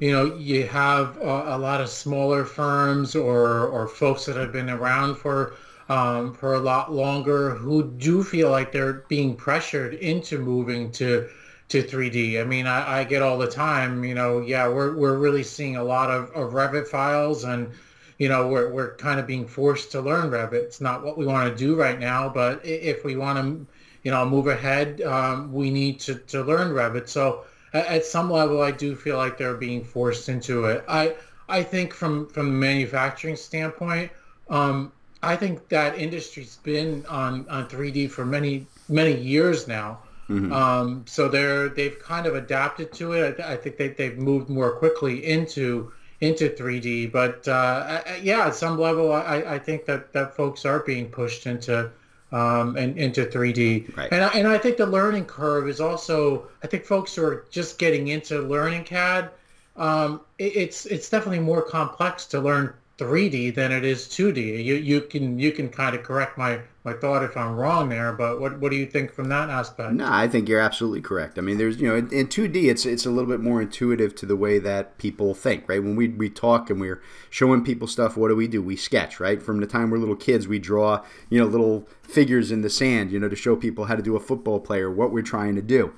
you 0.00 0.12
know, 0.12 0.36
you 0.36 0.66
have 0.66 1.16
a, 1.16 1.56
a 1.56 1.58
lot 1.58 1.80
of 1.80 1.88
smaller 1.88 2.44
firms 2.44 3.16
or, 3.16 3.66
or 3.68 3.88
folks 3.88 4.26
that 4.26 4.36
have 4.36 4.52
been 4.52 4.68
around 4.68 5.14
for 5.16 5.54
um, 5.88 6.34
for 6.34 6.54
a 6.54 6.60
lot 6.60 6.92
longer 6.92 7.50
who 7.50 7.90
do 7.92 8.22
feel 8.22 8.50
like 8.50 8.72
they're 8.72 9.04
being 9.08 9.36
pressured 9.36 9.94
into 9.94 10.38
moving 10.38 10.90
to 10.92 11.28
to 11.68 11.82
3D. 11.82 12.40
I 12.40 12.44
mean, 12.44 12.66
I, 12.66 13.00
I 13.00 13.04
get 13.04 13.22
all 13.22 13.38
the 13.38 13.50
time, 13.50 14.04
you 14.04 14.14
know, 14.14 14.40
yeah, 14.40 14.68
we're, 14.68 14.94
we're 14.96 15.16
really 15.16 15.42
seeing 15.42 15.76
a 15.76 15.84
lot 15.84 16.10
of, 16.10 16.30
of 16.30 16.52
Revit 16.52 16.86
files 16.86 17.44
and, 17.44 17.70
you 18.18 18.28
know, 18.28 18.46
we're, 18.48 18.70
we're 18.70 18.94
kind 18.96 19.18
of 19.18 19.26
being 19.26 19.46
forced 19.46 19.90
to 19.92 20.00
learn 20.00 20.30
Revit. 20.30 20.52
It's 20.52 20.80
not 20.80 21.02
what 21.02 21.16
we 21.16 21.26
want 21.26 21.50
to 21.50 21.56
do 21.56 21.74
right 21.74 21.98
now, 21.98 22.28
but 22.28 22.64
if 22.64 23.04
we 23.04 23.16
want 23.16 23.38
to, 23.38 23.66
you 24.02 24.10
know, 24.10 24.28
move 24.28 24.46
ahead, 24.46 25.00
um, 25.02 25.52
we 25.52 25.70
need 25.70 26.00
to, 26.00 26.16
to 26.16 26.42
learn 26.42 26.72
Revit. 26.72 27.08
So 27.08 27.44
at, 27.72 27.86
at 27.86 28.04
some 28.04 28.30
level, 28.30 28.62
I 28.62 28.70
do 28.70 28.94
feel 28.94 29.16
like 29.16 29.38
they're 29.38 29.56
being 29.56 29.82
forced 29.82 30.28
into 30.28 30.66
it. 30.66 30.84
I, 30.86 31.16
I 31.48 31.62
think 31.62 31.94
from, 31.94 32.28
from 32.28 32.46
the 32.46 32.58
manufacturing 32.58 33.36
standpoint, 33.36 34.12
um, 34.48 34.92
I 35.26 35.36
think 35.36 35.68
that 35.68 35.98
industry's 35.98 36.56
been 36.56 37.04
on, 37.06 37.48
on 37.48 37.68
3D 37.68 38.10
for 38.10 38.24
many 38.24 38.66
many 38.88 39.16
years 39.16 39.66
now. 39.66 39.98
Mm-hmm. 40.28 40.52
Um, 40.52 41.04
so 41.06 41.28
they're 41.28 41.68
they've 41.68 41.98
kind 41.98 42.26
of 42.26 42.34
adapted 42.34 42.92
to 42.94 43.12
it. 43.12 43.40
I, 43.40 43.54
I 43.54 43.56
think 43.56 43.76
they 43.76 43.88
they've 43.88 44.16
moved 44.16 44.48
more 44.48 44.72
quickly 44.76 45.24
into 45.24 45.92
into 46.20 46.48
3D. 46.48 47.12
But 47.12 47.46
uh, 47.46 48.02
yeah, 48.22 48.46
at 48.46 48.54
some 48.54 48.78
level, 48.78 49.12
I, 49.12 49.44
I 49.46 49.58
think 49.58 49.84
that, 49.86 50.12
that 50.12 50.34
folks 50.34 50.64
are 50.64 50.80
being 50.80 51.10
pushed 51.10 51.46
into 51.46 51.90
um, 52.32 52.76
and 52.76 52.96
into 52.96 53.26
3D. 53.26 53.96
Right. 53.96 54.08
And 54.10 54.24
I, 54.24 54.28
and 54.28 54.48
I 54.48 54.58
think 54.58 54.76
the 54.76 54.86
learning 54.86 55.26
curve 55.26 55.68
is 55.68 55.80
also. 55.80 56.48
I 56.62 56.66
think 56.66 56.84
folks 56.84 57.14
who 57.14 57.24
are 57.24 57.46
just 57.50 57.78
getting 57.78 58.08
into 58.08 58.40
learning 58.40 58.84
CAD. 58.84 59.30
Um, 59.76 60.20
it, 60.38 60.56
it's 60.56 60.86
it's 60.86 61.08
definitely 61.10 61.40
more 61.40 61.62
complex 61.62 62.26
to 62.26 62.40
learn 62.40 62.74
3D 62.96 63.54
than 63.54 63.72
it 63.72 63.84
is 63.84 64.06
2D. 64.06 64.64
You 64.64 64.74
you 64.74 65.00
can 65.00 65.38
you 65.38 65.50
can 65.50 65.68
kind 65.68 65.96
of 65.96 66.04
correct 66.04 66.38
my 66.38 66.60
my 66.84 66.92
thought 66.92 67.24
if 67.24 67.36
I'm 67.36 67.56
wrong 67.56 67.88
there, 67.88 68.12
but 68.12 68.40
what 68.40 68.60
what 68.60 68.70
do 68.70 68.76
you 68.76 68.86
think 68.86 69.12
from 69.12 69.28
that 69.30 69.50
aspect? 69.50 69.94
No, 69.94 70.06
I 70.08 70.28
think 70.28 70.48
you're 70.48 70.60
absolutely 70.60 71.00
correct. 71.00 71.36
I 71.36 71.40
mean, 71.40 71.58
there's 71.58 71.80
you 71.80 71.88
know 71.88 71.96
in, 71.96 72.12
in 72.12 72.28
2D 72.28 72.70
it's 72.70 72.86
it's 72.86 73.04
a 73.04 73.10
little 73.10 73.28
bit 73.28 73.40
more 73.40 73.60
intuitive 73.60 74.14
to 74.16 74.26
the 74.26 74.36
way 74.36 74.60
that 74.60 74.96
people 74.98 75.34
think, 75.34 75.68
right? 75.68 75.82
When 75.82 75.96
we 75.96 76.08
we 76.08 76.30
talk 76.30 76.70
and 76.70 76.80
we're 76.80 77.02
showing 77.30 77.64
people 77.64 77.88
stuff, 77.88 78.16
what 78.16 78.28
do 78.28 78.36
we 78.36 78.46
do? 78.46 78.62
We 78.62 78.76
sketch, 78.76 79.18
right? 79.18 79.42
From 79.42 79.60
the 79.60 79.66
time 79.66 79.90
we're 79.90 79.98
little 79.98 80.14
kids, 80.14 80.46
we 80.46 80.60
draw 80.60 81.02
you 81.30 81.40
know 81.40 81.46
little 81.46 81.88
figures 82.02 82.52
in 82.52 82.62
the 82.62 82.70
sand, 82.70 83.10
you 83.10 83.18
know, 83.18 83.28
to 83.28 83.36
show 83.36 83.56
people 83.56 83.86
how 83.86 83.96
to 83.96 84.02
do 84.02 84.14
a 84.14 84.20
football 84.20 84.60
player, 84.60 84.88
what 84.88 85.10
we're 85.10 85.22
trying 85.22 85.56
to 85.56 85.62
do. 85.62 85.94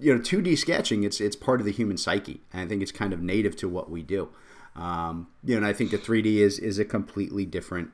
You 0.00 0.14
know, 0.14 0.20
2D 0.20 0.56
sketching, 0.56 1.04
it's 1.04 1.20
it's 1.20 1.36
part 1.36 1.60
of 1.60 1.66
the 1.66 1.72
human 1.72 1.98
psyche, 1.98 2.40
and 2.54 2.62
I 2.62 2.66
think 2.66 2.80
it's 2.80 2.92
kind 2.92 3.12
of 3.12 3.20
native 3.20 3.54
to 3.56 3.68
what 3.68 3.90
we 3.90 4.02
do. 4.02 4.30
Um, 4.78 5.26
you 5.42 5.54
know, 5.54 5.58
and 5.58 5.66
I 5.66 5.72
think 5.72 5.90
the 5.90 5.98
3D 5.98 6.36
is 6.36 6.58
is 6.58 6.78
a 6.78 6.84
completely 6.84 7.44
different 7.44 7.90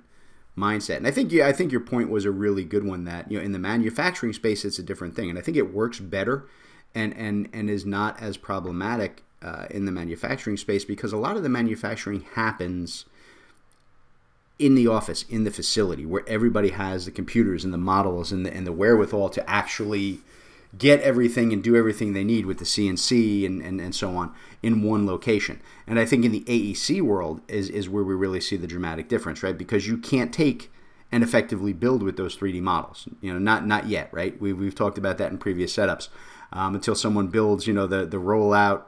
mindset. 0.56 0.98
And 0.98 1.06
I 1.06 1.10
think 1.10 1.32
I 1.32 1.52
think 1.52 1.72
your 1.72 1.80
point 1.80 2.10
was 2.10 2.24
a 2.24 2.30
really 2.30 2.64
good 2.64 2.84
one 2.84 3.04
that 3.04 3.30
you 3.30 3.38
know 3.38 3.44
in 3.44 3.52
the 3.52 3.58
manufacturing 3.58 4.34
space 4.34 4.64
it's 4.64 4.78
a 4.78 4.82
different 4.82 5.16
thing, 5.16 5.30
and 5.30 5.38
I 5.38 5.42
think 5.42 5.56
it 5.56 5.72
works 5.72 5.98
better 5.98 6.46
and 6.94 7.16
and 7.16 7.48
and 7.52 7.70
is 7.70 7.86
not 7.86 8.20
as 8.20 8.36
problematic 8.36 9.22
uh, 9.42 9.66
in 9.70 9.86
the 9.86 9.92
manufacturing 9.92 10.56
space 10.56 10.84
because 10.84 11.12
a 11.12 11.16
lot 11.16 11.36
of 11.36 11.42
the 11.42 11.48
manufacturing 11.48 12.20
happens 12.34 13.06
in 14.58 14.74
the 14.74 14.86
office, 14.86 15.24
in 15.28 15.44
the 15.44 15.50
facility, 15.50 16.06
where 16.06 16.22
everybody 16.28 16.70
has 16.70 17.06
the 17.06 17.10
computers 17.10 17.64
and 17.64 17.72
the 17.72 17.78
models 17.78 18.30
and 18.30 18.46
the, 18.46 18.54
and 18.54 18.66
the 18.66 18.72
wherewithal 18.72 19.28
to 19.28 19.50
actually 19.50 20.20
get 20.78 21.00
everything 21.00 21.52
and 21.52 21.62
do 21.62 21.76
everything 21.76 22.12
they 22.12 22.24
need 22.24 22.46
with 22.46 22.58
the 22.58 22.64
CNC 22.64 23.46
and, 23.46 23.62
and, 23.62 23.80
and 23.80 23.94
so 23.94 24.16
on 24.16 24.34
in 24.62 24.82
one 24.82 25.06
location. 25.06 25.60
And 25.86 25.98
I 25.98 26.06
think 26.06 26.24
in 26.24 26.32
the 26.32 26.44
AEC 26.44 27.00
world 27.02 27.42
is, 27.48 27.68
is 27.68 27.88
where 27.88 28.04
we 28.04 28.14
really 28.14 28.40
see 28.40 28.56
the 28.56 28.66
dramatic 28.66 29.08
difference, 29.08 29.42
right? 29.42 29.56
Because 29.56 29.86
you 29.86 29.98
can't 29.98 30.32
take 30.32 30.72
and 31.12 31.22
effectively 31.22 31.72
build 31.72 32.02
with 32.02 32.16
those 32.16 32.36
3D 32.36 32.60
models. 32.60 33.08
You 33.20 33.32
know, 33.32 33.38
not 33.38 33.66
not 33.66 33.86
yet, 33.86 34.08
right? 34.10 34.40
We've, 34.40 34.58
we've 34.58 34.74
talked 34.74 34.98
about 34.98 35.18
that 35.18 35.30
in 35.30 35.38
previous 35.38 35.74
setups. 35.74 36.08
Um, 36.52 36.74
until 36.74 36.94
someone 36.94 37.28
builds, 37.28 37.66
you 37.66 37.74
know, 37.74 37.86
the, 37.86 38.06
the 38.06 38.16
rollout 38.16 38.84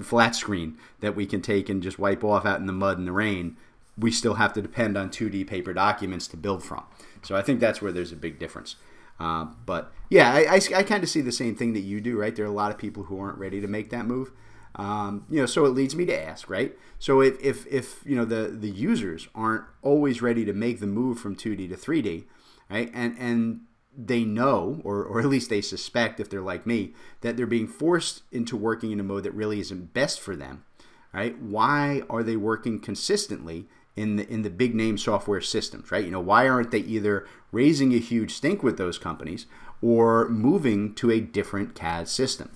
flat 0.00 0.34
screen 0.34 0.78
that 1.00 1.14
we 1.14 1.26
can 1.26 1.42
take 1.42 1.68
and 1.68 1.82
just 1.82 1.98
wipe 1.98 2.24
off 2.24 2.46
out 2.46 2.60
in 2.60 2.66
the 2.66 2.72
mud 2.72 2.98
and 2.98 3.06
the 3.06 3.12
rain, 3.12 3.56
we 3.98 4.10
still 4.10 4.34
have 4.34 4.52
to 4.54 4.62
depend 4.62 4.96
on 4.96 5.10
2D 5.10 5.46
paper 5.46 5.72
documents 5.72 6.26
to 6.28 6.36
build 6.36 6.62
from. 6.62 6.84
So 7.22 7.36
I 7.36 7.42
think 7.42 7.60
that's 7.60 7.82
where 7.82 7.92
there's 7.92 8.12
a 8.12 8.16
big 8.16 8.38
difference. 8.38 8.76
Uh, 9.18 9.46
but 9.66 9.92
yeah, 10.10 10.32
I, 10.32 10.56
I, 10.56 10.60
I 10.78 10.82
kind 10.82 11.02
of 11.02 11.08
see 11.08 11.20
the 11.20 11.32
same 11.32 11.54
thing 11.54 11.72
that 11.74 11.80
you 11.80 12.00
do, 12.00 12.18
right? 12.18 12.34
There 12.34 12.44
are 12.44 12.48
a 12.48 12.52
lot 12.52 12.70
of 12.70 12.78
people 12.78 13.04
who 13.04 13.20
aren't 13.20 13.38
ready 13.38 13.60
to 13.60 13.68
make 13.68 13.90
that 13.90 14.06
move. 14.06 14.32
Um, 14.74 15.26
you 15.28 15.38
know, 15.38 15.46
so 15.46 15.64
it 15.66 15.70
leads 15.70 15.94
me 15.94 16.06
to 16.06 16.28
ask, 16.28 16.48
right? 16.48 16.76
So 16.98 17.20
if, 17.20 17.38
if, 17.40 17.66
if 17.66 18.00
you 18.04 18.16
know 18.16 18.24
the, 18.24 18.48
the 18.48 18.70
users 18.70 19.28
aren't 19.34 19.64
always 19.82 20.22
ready 20.22 20.44
to 20.44 20.52
make 20.52 20.80
the 20.80 20.86
move 20.86 21.18
from 21.18 21.36
2D 21.36 21.68
to 21.68 21.76
3D, 21.76 22.24
right? 22.70 22.90
And 22.94 23.16
and 23.18 23.60
they 23.96 24.24
know, 24.24 24.80
or, 24.84 25.04
or 25.04 25.20
at 25.20 25.26
least 25.26 25.50
they 25.50 25.60
suspect, 25.60 26.18
if 26.18 26.30
they're 26.30 26.40
like 26.40 26.66
me, 26.66 26.94
that 27.20 27.36
they're 27.36 27.46
being 27.46 27.68
forced 27.68 28.22
into 28.32 28.56
working 28.56 28.90
in 28.90 29.00
a 29.00 29.02
mode 29.02 29.24
that 29.24 29.34
really 29.34 29.60
isn't 29.60 29.92
best 29.92 30.20
for 30.20 30.34
them, 30.34 30.64
right? 31.12 31.38
Why 31.38 32.02
are 32.08 32.22
they 32.22 32.36
working 32.36 32.80
consistently 32.80 33.66
in 33.94 34.16
the 34.16 34.28
in 34.28 34.42
the 34.42 34.50
big 34.50 34.74
name 34.74 34.96
software 34.96 35.42
systems, 35.42 35.90
right? 35.90 36.04
You 36.04 36.10
know, 36.10 36.20
why 36.20 36.48
aren't 36.48 36.70
they 36.70 36.78
either 36.78 37.26
raising 37.52 37.94
a 37.94 37.98
huge 37.98 38.34
stink 38.34 38.62
with 38.62 38.78
those 38.78 38.98
companies 38.98 39.46
or 39.80 40.28
moving 40.28 40.94
to 40.94 41.10
a 41.10 41.20
different 41.20 41.74
CAD 41.74 42.08
system? 42.08 42.50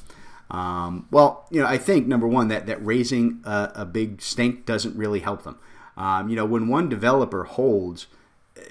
Um, 0.50 1.06
well, 1.10 1.46
you 1.50 1.60
know, 1.60 1.66
I 1.66 1.78
think 1.78 2.06
number 2.06 2.26
one 2.26 2.48
that 2.48 2.66
that 2.66 2.84
raising 2.84 3.40
a, 3.44 3.72
a 3.76 3.84
big 3.84 4.22
stink 4.22 4.64
doesn't 4.64 4.96
really 4.96 5.20
help 5.20 5.42
them. 5.42 5.58
Um, 5.96 6.28
you 6.28 6.36
know, 6.36 6.44
when 6.44 6.68
one 6.68 6.88
developer 6.88 7.44
holds 7.44 8.06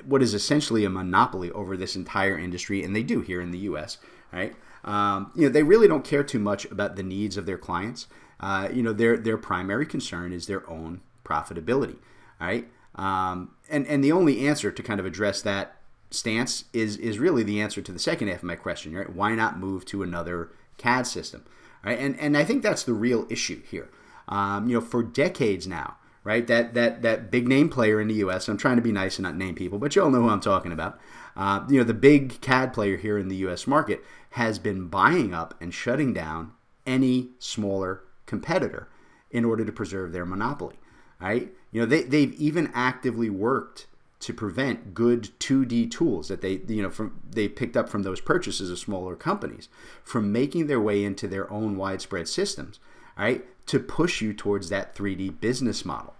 what 0.03 0.21
is 0.21 0.33
essentially 0.33 0.83
a 0.85 0.89
monopoly 0.89 1.51
over 1.51 1.77
this 1.77 1.95
entire 1.95 2.37
industry, 2.37 2.83
and 2.83 2.95
they 2.95 3.03
do 3.03 3.21
here 3.21 3.41
in 3.41 3.51
the 3.51 3.59
U.S. 3.59 3.97
Right? 4.31 4.55
Um, 4.83 5.31
you 5.35 5.43
know, 5.43 5.49
they 5.49 5.63
really 5.63 5.87
don't 5.87 6.03
care 6.03 6.23
too 6.23 6.39
much 6.39 6.65
about 6.65 6.95
the 6.95 7.03
needs 7.03 7.37
of 7.37 7.45
their 7.45 7.57
clients. 7.57 8.07
Uh, 8.39 8.69
you 8.71 8.83
know, 8.83 8.93
their 8.93 9.17
their 9.17 9.37
primary 9.37 9.85
concern 9.85 10.33
is 10.33 10.47
their 10.47 10.67
own 10.69 11.01
profitability. 11.23 11.97
Right? 12.39 12.67
Um, 12.95 13.51
and 13.69 13.85
and 13.87 14.03
the 14.03 14.11
only 14.11 14.47
answer 14.47 14.71
to 14.71 14.83
kind 14.83 14.99
of 14.99 15.05
address 15.05 15.41
that 15.41 15.75
stance 16.15 16.65
is 16.73 16.97
is 16.97 17.19
really 17.19 17.43
the 17.43 17.61
answer 17.61 17.81
to 17.81 17.91
the 17.91 17.99
second 17.99 18.27
half 18.27 18.37
of 18.37 18.43
my 18.43 18.55
question. 18.55 18.95
Right? 18.95 19.13
Why 19.13 19.35
not 19.35 19.59
move 19.59 19.85
to 19.85 20.03
another 20.03 20.49
CAD 20.77 21.07
system? 21.07 21.45
Right? 21.83 21.99
And 21.99 22.19
and 22.19 22.37
I 22.37 22.43
think 22.43 22.63
that's 22.63 22.83
the 22.83 22.93
real 22.93 23.27
issue 23.29 23.61
here. 23.63 23.89
Um, 24.27 24.67
you 24.67 24.73
know, 24.73 24.81
for 24.81 25.03
decades 25.03 25.67
now, 25.67 25.97
right? 26.25 26.45
That 26.47 26.73
that 26.73 27.01
that 27.03 27.31
big 27.31 27.47
name 27.47 27.69
player 27.69 28.01
in 28.01 28.09
the 28.09 28.15
U.S. 28.15 28.49
I'm 28.49 28.57
trying 28.57 28.75
to 28.75 28.81
be 28.81 28.91
nice 28.91 29.17
and 29.17 29.23
not 29.23 29.37
name 29.37 29.55
people, 29.55 29.79
but 29.79 29.95
you 29.95 30.03
all 30.03 30.09
know 30.09 30.21
who 30.21 30.29
I'm 30.29 30.41
talking 30.41 30.73
about. 30.73 30.99
Uh, 31.37 31.63
you 31.69 31.77
know, 31.77 31.83
the 31.83 31.93
big 31.93 32.41
CAD 32.41 32.73
player 32.73 32.97
here 32.97 33.17
in 33.17 33.29
the 33.29 33.35
U.S. 33.37 33.67
market 33.67 34.03
has 34.31 34.59
been 34.59 34.87
buying 34.87 35.33
up 35.33 35.53
and 35.61 35.73
shutting 35.73 36.13
down 36.13 36.51
any 36.85 37.29
smaller 37.39 38.03
competitor 38.25 38.89
in 39.31 39.45
order 39.45 39.63
to 39.63 39.71
preserve 39.71 40.11
their 40.11 40.25
monopoly. 40.25 40.75
Right? 41.21 41.53
You 41.71 41.81
know, 41.81 41.85
they 41.85 42.03
they've 42.03 42.33
even 42.33 42.71
actively 42.73 43.29
worked 43.29 43.87
to 44.19 44.33
prevent 44.33 44.93
good 44.93 45.29
2D 45.39 45.91
tools 45.91 46.27
that 46.29 46.41
they 46.41 46.61
you 46.67 46.81
know 46.81 46.89
from 46.89 47.19
they 47.29 47.47
picked 47.47 47.77
up 47.77 47.89
from 47.89 48.03
those 48.03 48.21
purchases 48.21 48.71
of 48.71 48.79
smaller 48.79 49.15
companies 49.15 49.69
from 50.03 50.31
making 50.31 50.67
their 50.67 50.79
way 50.79 51.03
into 51.03 51.27
their 51.27 51.51
own 51.51 51.75
widespread 51.75 52.27
systems 52.27 52.79
right 53.17 53.45
to 53.67 53.79
push 53.79 54.21
you 54.21 54.33
towards 54.33 54.69
that 54.69 54.95
3D 54.95 55.39
business 55.39 55.83
model 55.83 56.15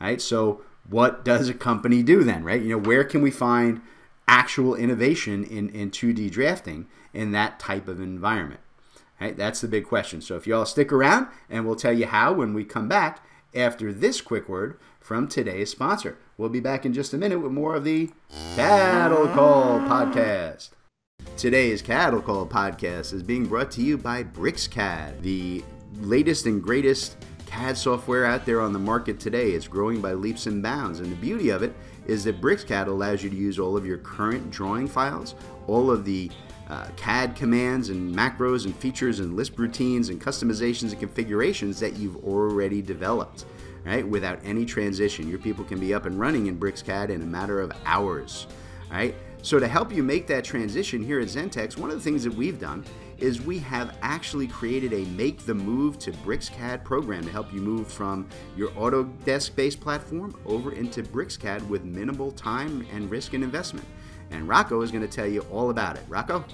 right? 0.00 0.20
So 0.20 0.62
what 0.88 1.24
does 1.24 1.48
a 1.48 1.54
company 1.54 2.02
do 2.02 2.24
then, 2.24 2.44
right? 2.44 2.60
You 2.60 2.70
know, 2.70 2.78
where 2.78 3.04
can 3.04 3.22
we 3.22 3.30
find 3.30 3.80
actual 4.28 4.74
innovation 4.74 5.44
in, 5.44 5.70
in 5.70 5.90
2D 5.90 6.30
drafting 6.30 6.86
in 7.12 7.32
that 7.32 7.58
type 7.58 7.88
of 7.88 8.00
environment? 8.00 8.60
Right? 9.20 9.36
That's 9.36 9.60
the 9.60 9.68
big 9.68 9.86
question. 9.86 10.20
So 10.20 10.36
if 10.36 10.46
you 10.46 10.54
all 10.54 10.66
stick 10.66 10.92
around 10.92 11.28
and 11.48 11.64
we'll 11.64 11.76
tell 11.76 11.92
you 11.92 12.06
how 12.06 12.32
when 12.32 12.52
we 12.52 12.64
come 12.64 12.88
back 12.88 13.24
after 13.54 13.92
this 13.92 14.20
quick 14.20 14.48
word 14.48 14.78
from 15.04 15.28
today's 15.28 15.70
sponsor. 15.70 16.16
We'll 16.38 16.48
be 16.48 16.60
back 16.60 16.86
in 16.86 16.94
just 16.94 17.12
a 17.12 17.18
minute 17.18 17.38
with 17.38 17.52
more 17.52 17.76
of 17.76 17.84
the 17.84 18.10
Cattle 18.56 19.28
Call 19.28 19.78
podcast. 19.80 20.70
Today's 21.36 21.82
Cattle 21.82 22.22
Call 22.22 22.46
podcast 22.46 23.12
is 23.12 23.22
being 23.22 23.44
brought 23.44 23.70
to 23.72 23.82
you 23.82 23.98
by 23.98 24.24
BricsCAD, 24.24 25.20
the 25.20 25.62
latest 26.00 26.46
and 26.46 26.62
greatest 26.62 27.18
CAD 27.44 27.76
software 27.76 28.24
out 28.24 28.46
there 28.46 28.62
on 28.62 28.72
the 28.72 28.78
market 28.78 29.20
today. 29.20 29.50
It's 29.50 29.68
growing 29.68 30.00
by 30.00 30.14
leaps 30.14 30.46
and 30.46 30.62
bounds. 30.62 31.00
And 31.00 31.12
the 31.12 31.16
beauty 31.16 31.50
of 31.50 31.62
it 31.62 31.74
is 32.06 32.24
that 32.24 32.40
BricsCAD 32.40 32.86
allows 32.86 33.22
you 33.22 33.28
to 33.28 33.36
use 33.36 33.58
all 33.58 33.76
of 33.76 33.84
your 33.84 33.98
current 33.98 34.50
drawing 34.50 34.88
files, 34.88 35.34
all 35.66 35.90
of 35.90 36.06
the 36.06 36.30
uh, 36.70 36.86
CAD 36.96 37.36
commands 37.36 37.90
and 37.90 38.16
macros 38.16 38.64
and 38.64 38.74
features 38.74 39.20
and 39.20 39.36
Lisp 39.36 39.58
routines 39.58 40.08
and 40.08 40.18
customizations 40.18 40.92
and 40.92 40.98
configurations 40.98 41.78
that 41.78 41.96
you've 41.96 42.24
already 42.24 42.80
developed, 42.80 43.44
right? 43.84 44.06
Without 44.06 44.38
any 44.44 44.64
transition. 44.64 45.28
Your 45.28 45.38
people 45.38 45.64
can 45.64 45.78
be 45.78 45.94
up 45.94 46.06
and 46.06 46.18
running 46.18 46.46
in 46.46 46.58
BricsCAD 46.58 47.10
in 47.10 47.22
a 47.22 47.26
matter 47.26 47.60
of 47.60 47.72
hours, 47.84 48.46
right? 48.90 49.14
So 49.42 49.58
to 49.58 49.68
help 49.68 49.92
you 49.92 50.02
make 50.02 50.26
that 50.28 50.42
transition 50.42 51.02
here 51.02 51.20
at 51.20 51.28
Zentech, 51.28 51.76
one 51.76 51.90
of 51.90 51.96
the 51.96 52.02
things 52.02 52.24
that 52.24 52.34
we've 52.34 52.58
done 52.58 52.84
is 53.18 53.42
we 53.42 53.58
have 53.58 53.96
actually 54.02 54.46
created 54.46 54.92
a 54.92 55.04
Make 55.10 55.44
the 55.44 55.54
Move 55.54 55.98
to 56.00 56.12
BricsCAD 56.12 56.82
program 56.82 57.24
to 57.24 57.30
help 57.30 57.52
you 57.52 57.60
move 57.60 57.86
from 57.86 58.26
your 58.56 58.70
Autodesk 58.70 59.54
based 59.54 59.80
platform 59.80 60.34
over 60.46 60.72
into 60.72 61.02
BricsCAD 61.02 61.66
with 61.68 61.84
minimal 61.84 62.32
time 62.32 62.86
and 62.92 63.10
risk 63.10 63.34
and 63.34 63.44
investment. 63.44 63.86
And 64.30 64.48
Rocco 64.48 64.80
is 64.80 64.90
going 64.90 65.06
to 65.06 65.14
tell 65.14 65.26
you 65.26 65.42
all 65.52 65.70
about 65.70 65.96
it. 65.96 66.02
Rocco? 66.08 66.44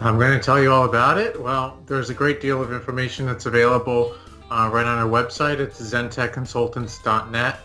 I'm 0.00 0.18
going 0.18 0.32
to 0.32 0.42
tell 0.42 0.62
you 0.62 0.72
all 0.72 0.84
about 0.84 1.18
it. 1.18 1.40
Well, 1.40 1.78
there's 1.86 2.10
a 2.10 2.14
great 2.14 2.40
deal 2.40 2.62
of 2.62 2.72
information 2.72 3.26
that's 3.26 3.46
available 3.46 4.14
uh, 4.50 4.70
right 4.72 4.86
on 4.86 4.98
our 4.98 5.08
website. 5.08 5.58
It's 5.58 5.80
zentechconsultants.net. 5.80 7.60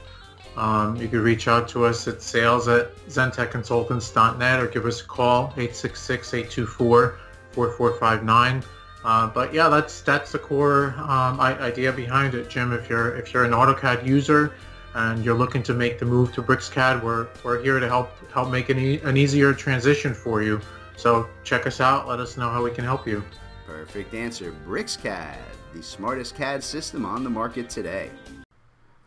Um, 0.58 0.96
you 0.96 1.08
can 1.10 1.22
reach 1.22 1.48
out 1.48 1.68
to 1.70 1.86
us 1.86 2.08
at 2.08 2.22
sales 2.22 2.68
at 2.68 2.96
zentechconsultants.net 3.08 4.60
or 4.60 4.68
give 4.68 4.86
us 4.86 5.02
a 5.02 5.06
call, 5.06 5.48
866 5.58 6.34
824 6.34 7.20
4459. 7.52 8.64
Uh, 9.04 9.28
but 9.28 9.54
yeah, 9.54 9.70
that's 9.70 10.02
that's 10.02 10.32
the 10.32 10.40
core 10.40 10.96
um, 10.98 11.40
idea 11.40 11.92
behind 11.92 12.34
it, 12.34 12.50
Jim. 12.50 12.74
If 12.74 12.90
you're 12.90 13.16
if 13.16 13.34
you're 13.34 13.44
an 13.44 13.52
AutoCAD 13.52 14.06
user 14.06 14.54
and 14.96 15.24
you're 15.24 15.38
looking 15.38 15.62
to 15.64 15.74
make 15.74 16.00
the 16.00 16.06
move 16.06 16.34
to 16.34 16.42
BricsCAD, 16.42 17.04
we're 17.04 17.28
we're 17.44 17.62
here 17.62 17.80
to 17.80 17.88
help 17.88 18.10
help 18.32 18.50
make 18.50 18.70
an, 18.70 18.80
e- 18.80 19.00
an 19.04 19.16
easier 19.16 19.54
transition 19.54 20.14
for 20.14 20.42
you. 20.42 20.60
So 20.98 21.28
check 21.44 21.68
us 21.68 21.80
out. 21.80 22.08
Let 22.08 22.20
us 22.20 22.36
know 22.36 22.50
how 22.50 22.64
we 22.64 22.72
can 22.72 22.84
help 22.84 23.06
you. 23.06 23.24
Perfect 23.68 24.16
answer. 24.16 24.56
BricsCAD, 24.66 25.38
the 25.76 25.84
smartest 25.84 26.36
CAD 26.36 26.64
system 26.64 27.06
on 27.06 27.26
the 27.26 27.30
market 27.30 27.70
today. 27.70 28.10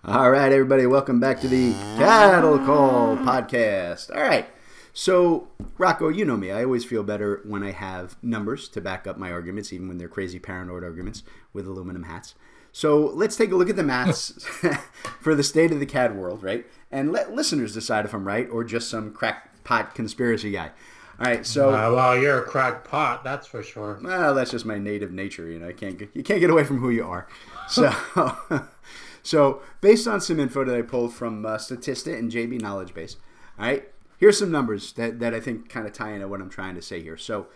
All 0.04 0.30
right, 0.30 0.52
everybody, 0.52 0.84
welcome 0.84 1.18
back 1.18 1.40
to 1.40 1.48
the 1.48 1.72
Cattle 1.96 2.58
Call 2.58 3.16
podcast. 3.16 4.14
All 4.14 4.20
right. 4.20 4.46
So, 4.92 5.48
Rocco, 5.78 6.08
you 6.08 6.26
know 6.26 6.36
me. 6.36 6.50
I 6.50 6.64
always 6.64 6.84
feel 6.84 7.02
better 7.02 7.40
when 7.44 7.62
I 7.62 7.70
have 7.70 8.22
numbers 8.22 8.68
to 8.70 8.82
back 8.82 9.06
up 9.06 9.16
my 9.16 9.32
arguments, 9.32 9.72
even 9.72 9.88
when 9.88 9.96
they're 9.96 10.08
crazy 10.08 10.38
paranoid 10.38 10.84
arguments 10.84 11.22
with 11.54 11.66
aluminum 11.66 12.02
hats. 12.02 12.34
So, 12.70 12.98
let's 13.14 13.36
take 13.36 13.50
a 13.50 13.56
look 13.56 13.70
at 13.70 13.76
the 13.76 13.82
maths 13.82 14.44
for 15.20 15.34
the 15.34 15.42
state 15.42 15.72
of 15.72 15.80
the 15.80 15.86
CAD 15.86 16.16
world, 16.16 16.42
right? 16.42 16.66
And 16.90 17.12
let 17.12 17.32
listeners 17.32 17.72
decide 17.72 18.04
if 18.04 18.12
I'm 18.12 18.28
right 18.28 18.48
or 18.50 18.62
just 18.62 18.90
some 18.90 19.12
crackpot 19.12 19.94
conspiracy 19.94 20.50
guy. 20.50 20.72
All 21.20 21.26
right, 21.26 21.44
so 21.44 21.70
uh, 21.70 21.92
well, 21.92 22.16
you're 22.16 22.38
a 22.38 22.44
crackpot, 22.44 23.24
that's 23.24 23.46
for 23.46 23.60
sure. 23.60 23.98
Well, 24.00 24.34
that's 24.34 24.52
just 24.52 24.64
my 24.64 24.78
native 24.78 25.10
nature. 25.10 25.50
You 25.50 25.58
know, 25.58 25.68
I 25.68 25.72
can't 25.72 25.98
get, 25.98 26.10
you 26.14 26.22
can't 26.22 26.38
get 26.38 26.50
away 26.50 26.62
from 26.62 26.78
who 26.78 26.90
you 26.90 27.04
are. 27.04 27.26
So, 27.68 27.92
so 29.24 29.60
based 29.80 30.06
on 30.06 30.20
some 30.20 30.38
info 30.38 30.64
that 30.64 30.76
I 30.76 30.82
pulled 30.82 31.12
from 31.12 31.44
uh, 31.44 31.56
Statista 31.56 32.16
and 32.16 32.30
JB 32.30 32.60
Knowledge 32.60 32.94
Base, 32.94 33.16
all 33.58 33.66
right, 33.66 33.88
here's 34.18 34.38
some 34.38 34.52
numbers 34.52 34.92
that, 34.92 35.18
that 35.18 35.34
I 35.34 35.40
think 35.40 35.68
kind 35.68 35.88
of 35.88 35.92
tie 35.92 36.12
into 36.12 36.28
what 36.28 36.40
I'm 36.40 36.50
trying 36.50 36.76
to 36.76 36.82
say 36.82 37.02
here. 37.02 37.16
So 37.16 37.48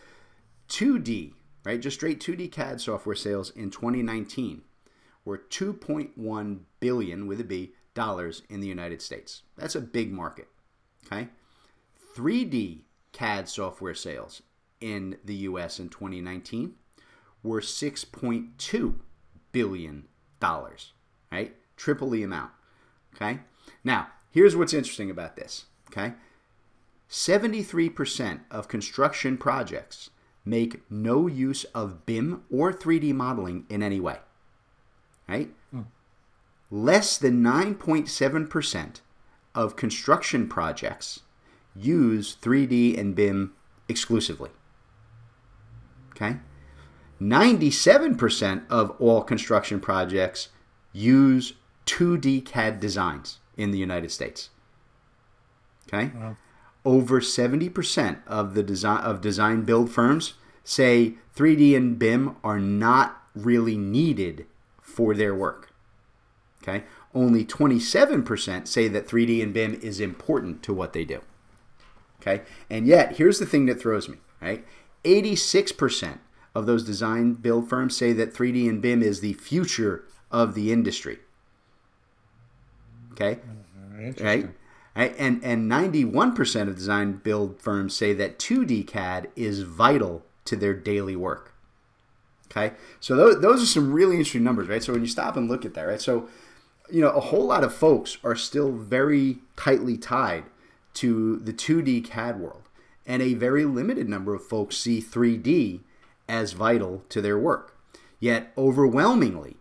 2D, 0.69 1.35
right, 1.65 1.81
just 1.81 1.99
straight 1.99 2.19
2D 2.19 2.51
CAD 2.51 2.81
software 2.81 3.15
sales 3.15 3.51
in 3.51 3.71
2019 3.71 4.63
were 5.25 5.39
2.1 5.39 6.59
billion 6.81 7.27
with 7.29 7.41
a 7.41 7.45
B 7.45 7.75
dollars 7.95 8.43
in 8.49 8.61
the 8.61 8.67
United 8.67 9.01
States. 9.01 9.43
That's 9.57 9.77
a 9.77 9.81
big 9.81 10.13
market. 10.13 10.49
Okay. 11.07 11.29
3D 12.17 12.81
CAD 13.13 13.49
software 13.49 13.95
sales 13.95 14.43
in 14.81 15.17
the 15.25 15.35
US 15.35 15.79
in 15.79 15.89
2019 15.89 16.75
were 17.43 17.61
6.2 17.61 18.95
billion 19.53 20.09
dollars, 20.41 20.93
right? 21.31 21.55
Triple 21.77 22.11
the 22.11 22.23
amount. 22.23 22.51
Okay? 23.15 23.41
Now, 23.85 24.09
here's 24.31 24.57
what's 24.57 24.75
interesting 24.75 25.11
about 25.11 25.37
this, 25.37 25.67
okay? 25.91 26.15
73% 27.09 28.41
of 28.51 28.69
construction 28.69 29.37
projects 29.37 30.11
make 30.45 30.91
no 30.91 31.27
use 31.27 31.65
of 31.75 32.07
BIM 32.07 32.43
or 32.51 32.73
3D 32.73 33.13
modeling 33.13 33.67
in 33.69 33.83
any 33.83 34.01
way. 34.01 34.19
Right? 35.29 35.51
Mm. 35.75 35.85
Less 36.71 37.19
than 37.19 37.43
9.7% 37.43 39.01
of 39.55 39.77
construction 39.77 40.49
projects 40.49 41.21
use 41.75 42.37
3D 42.41 42.99
and 42.99 43.15
BIM 43.15 43.53
exclusively. 43.89 44.51
Okay? 46.11 46.37
97% 47.21 48.63
of 48.69 48.91
all 49.01 49.23
construction 49.23 49.81
projects 49.81 50.49
use 50.93 51.55
2D 51.87 52.45
CAD 52.45 52.81
designs 52.81 53.39
in 53.57 53.71
the 53.71 53.79
United 53.79 54.11
States. 54.11 54.51
Okay? 55.87 56.11
Wow 56.15 56.37
over 56.85 57.21
70% 57.21 58.19
of 58.27 58.55
the 58.55 58.63
design 58.63 59.03
of 59.03 59.21
design 59.21 59.63
build 59.63 59.91
firms 59.91 60.35
say 60.65 61.15
3D 61.37 61.77
and 61.77 61.99
BIM 61.99 62.37
are 62.43 62.59
not 62.59 63.23
really 63.35 63.77
needed 63.77 64.47
for 64.81 65.15
their 65.15 65.35
work. 65.35 65.73
Okay? 66.63 66.85
Only 67.15 67.45
27% 67.45 68.69
say 68.69 68.89
that 68.89 69.07
3D 69.07 69.43
and 69.43 69.53
BIM 69.53 69.75
is 69.75 70.01
important 70.01 70.63
to 70.65 70.75
what 70.75 70.93
they 70.93 71.05
do. 71.05 71.21
Okay? 72.23 72.43
And 72.71 72.87
yet, 72.87 73.17
here's 73.17 73.39
the 73.39 73.47
thing 73.47 73.67
that 73.67 73.81
throws 73.81 74.09
me, 74.09 74.19
right? 74.41 74.65
86% 75.05 76.19
of 76.55 76.67
those 76.67 76.85
design 76.85 77.35
build 77.35 77.69
firms 77.69 77.97
say 77.97 78.13
that 78.13 78.33
3D 78.33 78.69
and 78.69 78.81
BIM 78.81 79.03
is 79.03 79.21
the 79.21 79.33
future 79.35 80.05
of 80.31 80.55
the 80.55 80.73
industry. 80.73 81.19
Okay? 83.13 83.41
Mm-hmm. 83.97 84.25
Right? 84.25 84.49
right? 84.97 85.15
And 85.19 85.43
and 85.43 85.71
91% 85.71 86.69
of 86.69 86.77
design 86.77 87.21
build 87.23 87.61
firms 87.61 87.97
say 87.97 88.13
that 88.15 88.39
2D 88.39 88.87
CAD 88.87 89.29
is 89.35 89.63
vital 89.63 90.25
to 90.45 90.57
their 90.57 90.75
daily 90.75 91.17
work. 91.17 91.55
Okay? 92.51 92.75
So 93.01 93.17
those, 93.17 93.41
those 93.41 93.63
are 93.63 93.67
some 93.67 93.93
really 93.93 94.17
interesting 94.17 94.45
numbers, 94.45 94.69
right? 94.69 94.83
So 94.83 94.93
when 94.93 95.03
you 95.03 95.09
stop 95.09 95.37
and 95.37 95.49
look 95.49 95.65
at 95.65 95.75
that, 95.75 95.83
right? 95.83 96.01
So 96.01 96.29
you 96.91 97.01
know, 97.01 97.11
a 97.11 97.21
whole 97.21 97.47
lot 97.47 97.65
of 97.65 97.75
folks 97.75 98.19
are 98.23 98.37
still 98.37 98.71
very 98.71 99.39
tightly 99.57 99.97
tied 99.97 100.45
to 100.95 101.37
the 101.39 101.53
2D 101.53 102.05
CAD 102.05 102.41
world, 102.41 102.63
and 103.07 103.23
a 103.23 103.35
very 103.35 103.65
limited 103.65 104.09
number 104.09 104.35
of 104.35 104.47
folks 104.47 104.77
see 104.77 105.01
3D 105.01 105.81
as 106.29 106.53
vital 106.53 107.05
to 107.09 107.21
their 107.21 107.39
work. 107.39 107.77
Yet, 108.21 108.53
overwhelmingly, 108.57 109.57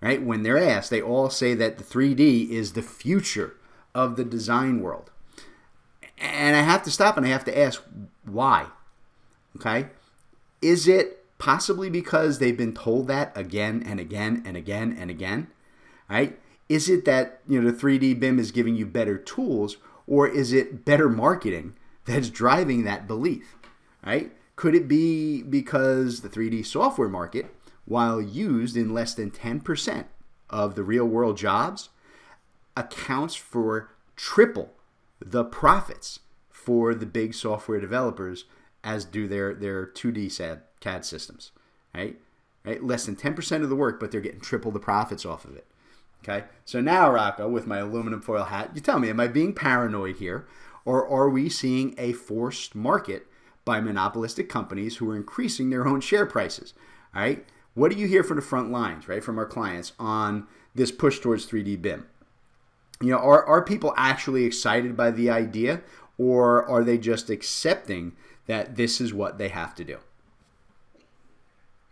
right, 0.00 0.22
when 0.22 0.42
they're 0.42 0.58
asked, 0.58 0.90
they 0.90 1.02
all 1.02 1.28
say 1.28 1.54
that 1.54 1.78
the 1.78 1.84
3D 1.84 2.48
is 2.48 2.72
the 2.72 2.82
future 2.82 3.56
of 3.94 4.16
the 4.16 4.24
design 4.24 4.80
world. 4.80 5.10
And 6.18 6.56
I 6.56 6.62
have 6.62 6.82
to 6.84 6.90
stop 6.90 7.16
and 7.16 7.26
I 7.26 7.30
have 7.30 7.44
to 7.44 7.58
ask 7.58 7.82
why. 8.24 8.66
Okay? 9.56 9.88
Is 10.62 10.88
it 10.88 11.24
possibly 11.38 11.90
because 11.90 12.38
they've 12.38 12.56
been 12.56 12.74
told 12.74 13.08
that 13.08 13.36
again 13.36 13.82
and 13.84 14.00
again 14.00 14.42
and 14.46 14.56
again 14.56 14.96
and 14.98 15.10
again? 15.10 15.48
Right? 16.08 16.38
Is 16.68 16.88
it 16.88 17.04
that, 17.04 17.40
you 17.46 17.60
know, 17.60 17.70
the 17.70 17.76
3D 17.76 18.18
BIM 18.18 18.38
is 18.38 18.50
giving 18.50 18.76
you 18.76 18.86
better 18.86 19.18
tools 19.18 19.76
or 20.06 20.28
is 20.28 20.52
it 20.52 20.84
better 20.84 21.08
marketing 21.08 21.74
that's 22.04 22.30
driving 22.30 22.84
that 22.84 23.06
belief? 23.06 23.56
Right? 24.04 24.32
Could 24.54 24.74
it 24.74 24.88
be 24.88 25.42
because 25.42 26.20
the 26.20 26.28
3D 26.28 26.64
software 26.64 27.08
market, 27.08 27.54
while 27.84 28.20
used 28.20 28.76
in 28.76 28.94
less 28.94 29.14
than 29.14 29.30
10% 29.30 30.04
of 30.48 30.74
the 30.74 30.82
real 30.82 31.04
world 31.04 31.36
jobs, 31.36 31.90
accounts 32.76 33.34
for 33.34 33.90
triple 34.16 34.72
the 35.20 35.44
profits 35.44 36.20
for 36.50 36.94
the 36.94 37.06
big 37.06 37.34
software 37.34 37.80
developers 37.80 38.44
as 38.84 39.04
do 39.04 39.26
their, 39.26 39.54
their 39.54 39.86
2D 39.86 40.62
CAD 40.80 41.04
systems, 41.04 41.52
right? 41.94 42.18
right? 42.64 42.82
Less 42.82 43.06
than 43.06 43.16
10% 43.16 43.62
of 43.62 43.68
the 43.68 43.76
work, 43.76 43.98
but 43.98 44.10
they're 44.10 44.20
getting 44.20 44.40
triple 44.40 44.70
the 44.70 44.78
profits 44.78 45.24
off 45.24 45.44
of 45.44 45.56
it. 45.56 45.66
Okay, 46.28 46.44
so 46.64 46.80
now 46.80 47.10
Rocco, 47.12 47.48
with 47.48 47.68
my 47.68 47.78
aluminum 47.78 48.20
foil 48.20 48.44
hat, 48.44 48.72
you 48.74 48.80
tell 48.80 48.98
me, 48.98 49.10
am 49.10 49.20
I 49.20 49.28
being 49.28 49.54
paranoid 49.54 50.16
here, 50.16 50.44
or 50.84 51.06
are 51.06 51.28
we 51.28 51.48
seeing 51.48 51.94
a 51.98 52.14
forced 52.14 52.74
market 52.74 53.28
by 53.64 53.80
monopolistic 53.80 54.48
companies 54.48 54.96
who 54.96 55.08
are 55.10 55.16
increasing 55.16 55.70
their 55.70 55.86
own 55.86 56.00
share 56.00 56.26
prices? 56.26 56.74
All 57.14 57.22
right, 57.22 57.46
what 57.74 57.92
do 57.92 57.98
you 57.98 58.08
hear 58.08 58.24
from 58.24 58.36
the 58.36 58.42
front 58.42 58.72
lines, 58.72 59.06
right, 59.06 59.22
from 59.22 59.38
our 59.38 59.46
clients 59.46 59.92
on 60.00 60.48
this 60.74 60.90
push 60.90 61.20
towards 61.20 61.46
3D 61.46 61.80
BIM? 61.80 62.06
You 63.00 63.10
know, 63.10 63.18
are, 63.18 63.44
are 63.44 63.62
people 63.62 63.94
actually 63.96 64.44
excited 64.44 64.96
by 64.96 65.12
the 65.12 65.30
idea, 65.30 65.82
or 66.18 66.64
are 66.64 66.82
they 66.82 66.98
just 66.98 67.30
accepting 67.30 68.16
that 68.46 68.74
this 68.74 69.00
is 69.00 69.14
what 69.14 69.38
they 69.38 69.48
have 69.48 69.76
to 69.76 69.84
do? 69.84 69.98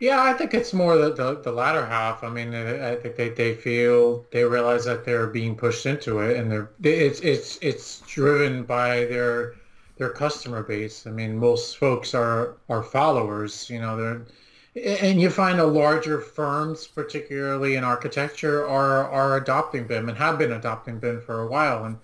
Yeah, 0.01 0.23
I 0.23 0.33
think 0.35 0.55
it's 0.55 0.73
more 0.73 0.97
the, 0.97 1.13
the, 1.15 1.41
the 1.41 1.53
latter 1.53 1.87
half. 1.87 2.23
I 2.25 2.29
mean, 2.29 2.55
I 2.55 2.97
think 2.97 3.17
they, 3.17 3.29
they 3.31 3.55
feel 3.55 4.27
they 4.33 4.45
realize 4.45 4.85
that 4.85 5.05
they're 5.05 5.27
being 5.29 5.57
pushed 5.57 5.87
into 5.87 6.19
it, 6.21 6.37
and 6.37 6.51
they're 6.51 6.71
it's 6.83 7.21
it's 7.21 7.59
it's 7.63 8.01
driven 8.03 8.65
by 8.65 9.05
their 9.07 9.55
their 9.97 10.11
customer 10.11 10.63
base. 10.63 11.07
I 11.07 11.11
mean, 11.11 11.39
most 11.39 11.79
folks 11.79 12.13
are 12.15 12.57
are 12.69 12.83
followers. 12.83 13.71
You 13.71 13.81
know, 13.81 13.97
they're 13.97 14.27
and 15.03 15.21
you 15.21 15.31
find 15.31 15.59
the 15.59 15.67
larger 15.67 16.21
firms, 16.21 16.87
particularly 16.89 17.77
in 17.77 17.85
architecture, 17.85 18.67
are 18.67 19.09
are 19.09 19.37
adopting 19.37 19.87
BIM 19.87 20.09
and 20.09 20.19
have 20.19 20.39
been 20.39 20.53
adopting 20.53 20.99
BIM 20.99 21.21
for 21.21 21.41
a 21.43 21.47
while, 21.49 21.85
and 21.85 21.99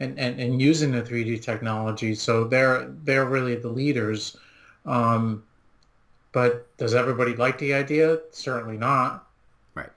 and 0.00 0.18
and, 0.18 0.40
and 0.40 0.60
using 0.60 0.90
the 0.92 1.02
3D 1.02 1.38
technology. 1.38 2.14
So 2.14 2.44
they're 2.44 2.88
they're 3.04 3.24
really 3.26 3.54
the 3.56 3.68
leaders. 3.68 4.36
Um, 4.84 5.42
but 6.36 6.76
does 6.76 6.92
everybody 6.92 7.34
like 7.34 7.56
the 7.56 7.72
idea? 7.72 8.18
Certainly 8.30 8.76
not. 8.76 9.26
Right. 9.74 9.88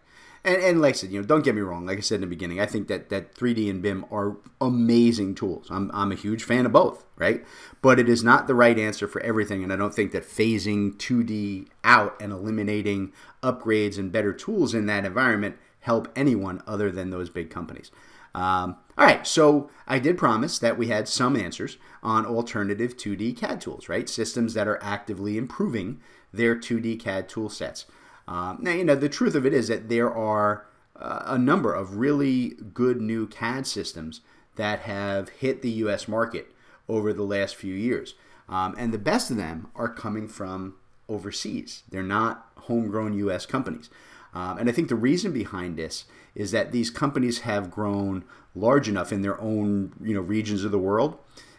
And, 0.46 0.56
and 0.64 0.82
like 0.82 0.96
I 0.96 0.98
said, 0.98 1.12
you 1.12 1.20
know, 1.20 1.28
don't 1.28 1.44
get 1.44 1.54
me 1.54 1.60
wrong. 1.60 1.86
Like 1.86 1.98
I 1.98 2.00
said 2.00 2.16
in 2.16 2.22
the 2.22 2.28
beginning, 2.28 2.62
I 2.62 2.66
think 2.66 2.88
that, 2.88 3.10
that 3.10 3.36
3D 3.36 3.70
and 3.70 3.82
BIM 3.82 4.06
are 4.10 4.38
amazing 4.62 5.36
tools. 5.36 5.68
I'm, 5.70 5.92
I'm 5.94 6.14
a 6.14 6.16
huge 6.16 6.46
fan 6.46 6.66
of 6.66 6.72
both, 6.72 7.04
right? 7.18 7.44
But 7.82 8.00
it 8.00 8.08
is 8.08 8.24
not 8.24 8.48
the 8.48 8.56
right 8.56 8.80
answer 8.80 9.06
for 9.06 9.22
everything. 9.22 9.66
And 9.66 9.74
I 9.74 9.76
don't 9.76 9.94
think 9.94 10.14
that 10.14 10.24
phasing 10.24 10.94
2D 10.94 11.68
out 11.84 12.16
and 12.22 12.32
eliminating 12.32 13.12
upgrades 13.44 13.98
and 13.98 14.10
better 14.10 14.32
tools 14.32 14.74
in 14.74 14.86
that 14.86 15.04
environment 15.04 15.58
help 15.82 16.08
anyone 16.16 16.64
other 16.66 16.90
than 16.90 17.10
those 17.10 17.30
big 17.30 17.50
companies. 17.50 17.92
Um, 18.34 18.78
all 18.98 19.06
right, 19.06 19.26
so 19.28 19.70
I 19.88 20.00
did 20.00 20.18
promise 20.18 20.60
that 20.60 20.78
we 20.78 20.88
had 20.88 21.10
some 21.10 21.36
answers 21.36 21.78
on 22.02 22.26
alternative 22.26 22.96
2D 22.96 23.36
CAD 23.36 23.60
tools, 23.60 23.90
right? 23.90 24.08
Systems 24.08 24.54
that 24.54 24.68
are 24.68 24.82
actively 24.82 25.38
improving 25.38 26.00
their 26.34 26.56
2D 26.56 27.00
CAD 27.00 27.30
tool 27.30 27.50
sets. 27.50 27.86
Um, 28.28 28.60
now, 28.62 28.72
you 28.72 28.84
know, 28.84 28.96
the 28.96 29.10
truth 29.10 29.36
of 29.36 29.46
it 29.46 29.54
is 29.54 29.68
that 29.70 29.90
there 29.90 30.14
are 30.14 30.66
uh, 30.96 31.24
a 31.26 31.38
number 31.38 31.74
of 31.74 31.98
really 31.98 32.56
good 32.74 33.02
new 33.02 33.28
CAD 33.28 33.66
systems 33.66 34.22
that 34.56 34.82
have 34.82 35.30
hit 35.30 35.62
the 35.62 35.72
U.S. 35.72 36.08
market 36.08 36.52
over 36.88 37.14
the 37.14 37.24
last 37.24 37.56
few 37.56 37.74
years. 37.74 38.16
Um, 38.48 38.76
and 38.78 38.94
the 38.94 38.98
best 38.98 39.32
of 39.32 39.38
them 39.38 39.70
are 39.76 39.90
coming 39.90 40.28
from 40.28 40.76
overseas. 41.08 41.84
They're 41.90 42.04
not 42.04 42.48
homegrown 42.56 43.14
U.S. 43.14 43.46
companies. 43.46 43.90
Um, 44.34 44.58
and 44.58 44.70
I 44.70 44.72
think 44.72 44.90
the 44.90 44.96
reason 44.96 45.32
behind 45.32 45.78
this 45.78 46.06
is 46.36 46.52
that 46.52 46.72
these 46.72 46.90
companies 46.90 47.40
have 47.40 47.72
grown 47.72 48.24
large 48.56 48.88
enough 48.88 49.12
in 49.12 49.22
their 49.22 49.40
own 49.42 49.94
you 50.02 50.14
know 50.14 50.22
regions 50.22 50.64
of 50.64 50.72
the 50.72 50.80
world 50.80 51.18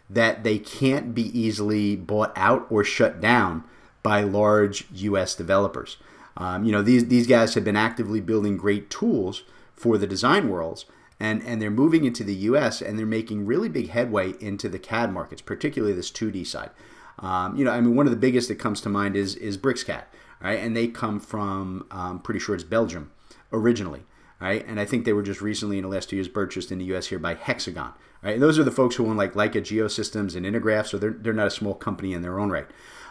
that 0.09 0.43
they 0.43 0.57
can't 0.57 1.15
be 1.15 1.37
easily 1.37 1.95
bought 1.95 2.33
out 2.35 2.67
or 2.69 2.83
shut 2.83 3.21
down 3.21 3.63
by 4.03 4.21
large 4.21 4.85
U.S. 4.93 5.35
developers. 5.35 5.97
Um, 6.37 6.63
you 6.63 6.71
know, 6.71 6.81
these, 6.81 7.07
these 7.07 7.27
guys 7.27 7.53
have 7.55 7.63
been 7.63 7.75
actively 7.75 8.21
building 8.21 8.57
great 8.57 8.89
tools 8.89 9.43
for 9.73 9.97
the 9.97 10.07
design 10.07 10.49
worlds, 10.49 10.85
and, 11.19 11.43
and 11.43 11.61
they're 11.61 11.69
moving 11.69 12.05
into 12.05 12.23
the 12.23 12.33
U.S. 12.33 12.81
and 12.81 12.97
they're 12.97 13.05
making 13.05 13.45
really 13.45 13.69
big 13.69 13.89
headway 13.89 14.33
into 14.39 14.69
the 14.69 14.79
CAD 14.79 15.11
markets, 15.13 15.41
particularly 15.41 15.93
this 15.93 16.11
2D 16.11 16.47
side. 16.47 16.71
Um, 17.19 17.55
you 17.55 17.63
know, 17.63 17.71
I 17.71 17.81
mean, 17.81 17.95
one 17.95 18.07
of 18.07 18.11
the 18.11 18.17
biggest 18.17 18.47
that 18.47 18.55
comes 18.55 18.81
to 18.81 18.89
mind 18.89 19.15
is 19.15 19.35
is 19.35 19.57
BricsCAD, 19.57 20.03
right? 20.41 20.59
And 20.59 20.75
they 20.75 20.87
come 20.87 21.19
from, 21.19 21.85
um, 21.91 22.19
pretty 22.19 22.39
sure 22.39 22.55
it's 22.55 22.63
Belgium 22.63 23.11
originally, 23.53 24.03
right? 24.39 24.65
And 24.67 24.79
I 24.79 24.85
think 24.85 25.05
they 25.05 25.13
were 25.13 25.21
just 25.21 25.41
recently 25.41 25.77
in 25.77 25.83
the 25.83 25.89
last 25.89 26.09
two 26.09 26.15
years 26.15 26.27
purchased 26.27 26.71
in 26.71 26.79
the 26.79 26.85
U.S. 26.85 27.07
here 27.07 27.19
by 27.19 27.35
Hexagon, 27.35 27.93
right? 28.23 28.33
And 28.33 28.41
those 28.41 28.57
are 28.57 28.63
the 28.63 28.71
folks 28.71 28.95
who 28.95 29.07
own 29.07 29.17
like 29.17 29.33
Leica 29.33 29.61
Geosystems 29.61 30.35
and 30.35 30.45
Intergraph, 30.45 30.87
so 30.87 30.97
they're 30.97 31.11
they're 31.11 31.33
not 31.33 31.47
a 31.47 31.51
small 31.51 31.75
company 31.75 32.13
in 32.13 32.21
their 32.21 32.39
own 32.39 32.49
right. 32.49 32.67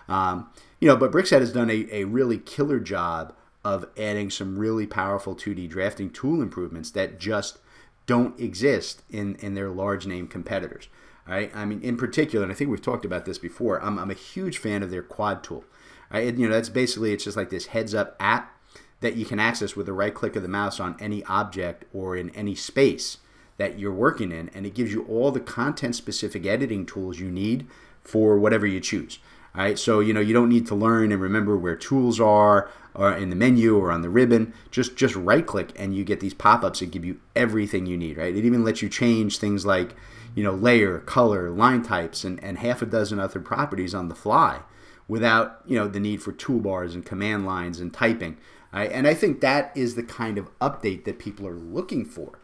Um, 0.09 0.51
you 0.81 0.89
know, 0.89 0.97
but 0.97 1.13
BricsCAD 1.13 1.41
has 1.41 1.53
done 1.53 1.71
a, 1.71 1.87
a 1.93 2.05
really 2.05 2.39
killer 2.39 2.81
job 2.81 3.35
of 3.65 3.87
adding 3.99 4.31
some 4.31 4.59
really 4.59 4.87
powerful 4.87 5.37
2D 5.37 5.69
drafting 5.69 6.11
tool 6.11 6.41
improvements 6.41 6.91
that 6.93 7.21
just 7.21 7.59
don't 8.07 8.41
exist 8.41 9.03
in, 9.11 9.37
in 9.37 9.55
their 9.55 9.69
large 9.69 10.07
name 10.07 10.27
competitors. 10.27 10.89
Right? 11.29 11.55
I 11.55 11.65
mean, 11.65 11.81
in 11.83 11.97
particular, 11.97 12.43
and 12.43 12.51
I 12.51 12.57
think 12.57 12.71
we've 12.71 12.83
talked 12.83 13.05
about 13.05 13.25
this 13.25 13.39
before, 13.39 13.81
I'm, 13.81 13.99
I'm 13.99 14.11
a 14.11 14.15
huge 14.15 14.59
fan 14.59 14.83
of 14.83 14.91
their 14.91 15.03
quad 15.03 15.45
tool. 15.45 15.65
Right? 16.11 16.35
You 16.35 16.49
know, 16.49 16.55
that's 16.55 16.71
basically, 16.71 17.13
it's 17.13 17.25
just 17.25 17.37
like 17.37 17.51
this 17.51 17.67
heads 17.67 17.95
up 17.95 18.17
app 18.19 18.57
that 19.01 19.17
you 19.17 19.25
can 19.25 19.39
access 19.39 19.77
with 19.77 19.87
the 19.87 19.93
right 19.93 20.15
click 20.15 20.35
of 20.35 20.43
the 20.43 20.49
mouse 20.49 20.81
on 20.81 20.97
any 20.99 21.23
object 21.25 21.85
or 21.93 22.17
in 22.17 22.31
any 22.31 22.55
space 22.55 23.19
that 23.59 23.79
you're 23.79 23.93
working 23.93 24.33
in. 24.33 24.49
And 24.55 24.67
it 24.67 24.75
gives 24.75 24.93
you 24.93 25.05
all 25.05 25.31
the 25.31 25.41
content 25.41 25.95
specific 25.95 26.47
editing 26.47 26.87
tools 26.87 27.21
you 27.21 27.31
need 27.31 27.67
for 28.03 28.39
whatever 28.39 28.67
you 28.67 28.81
choose. 28.81 29.19
Right, 29.53 29.77
so 29.77 29.99
you 29.99 30.15
know 30.15 30.21
you 30.21 30.33
don't 30.33 30.49
need 30.49 30.69
to 30.69 30.77
learn 30.77 31.11
and 31.11 31.21
remember 31.21 31.57
where 31.57 31.75
tools 31.75 32.21
are 32.21 32.71
or 32.95 33.13
in 33.13 33.31
the 33.31 33.37
menu 33.37 33.77
or 33.77 33.91
on 33.91 34.03
the 34.03 34.09
ribbon. 34.09 34.55
Just 34.71 34.95
just 34.95 35.17
right 35.17 35.45
click 35.45 35.73
and 35.77 35.95
you 35.95 36.05
get 36.05 36.21
these 36.21 36.35
pop-ups 36.35 36.79
that 36.79 36.93
give 36.93 37.05
you 37.05 37.21
everything 37.35 37.87
you 37.87 37.97
need. 37.97 38.17
Right, 38.17 38.35
it 38.35 38.45
even 38.45 38.65
lets 38.65 38.81
you 38.81 38.89
change 38.89 39.39
things 39.39 39.67
like 39.67 39.97
you 40.37 40.45
know 40.45 40.53
layer, 40.53 41.01
color, 41.01 41.51
line 41.51 41.83
types, 41.83 42.23
and, 42.23 42.43
and 42.45 42.59
half 42.59 42.81
a 42.81 42.87
dozen 42.87 43.19
other 43.19 43.41
properties 43.41 43.95
on 43.95 44.09
the 44.09 44.15
fly 44.15 44.61
without 45.09 45.61
you 45.67 45.77
know 45.77 45.89
the 45.89 46.01
need 46.01 46.23
for 46.23 46.33
toolbars 46.33 46.95
and 46.95 47.05
command 47.05 47.45
lines 47.45 47.81
and 47.81 47.93
typing. 47.93 48.37
Right? 48.73 48.93
And 48.93 49.09
I 49.09 49.15
think 49.15 49.41
that 49.41 49.73
is 49.77 49.97
the 49.97 50.05
kind 50.05 50.39
of 50.39 50.57
update 50.61 51.05
that 51.05 51.19
people 51.19 51.47
are 51.49 51.57
looking 51.57 52.05
for 52.05 52.39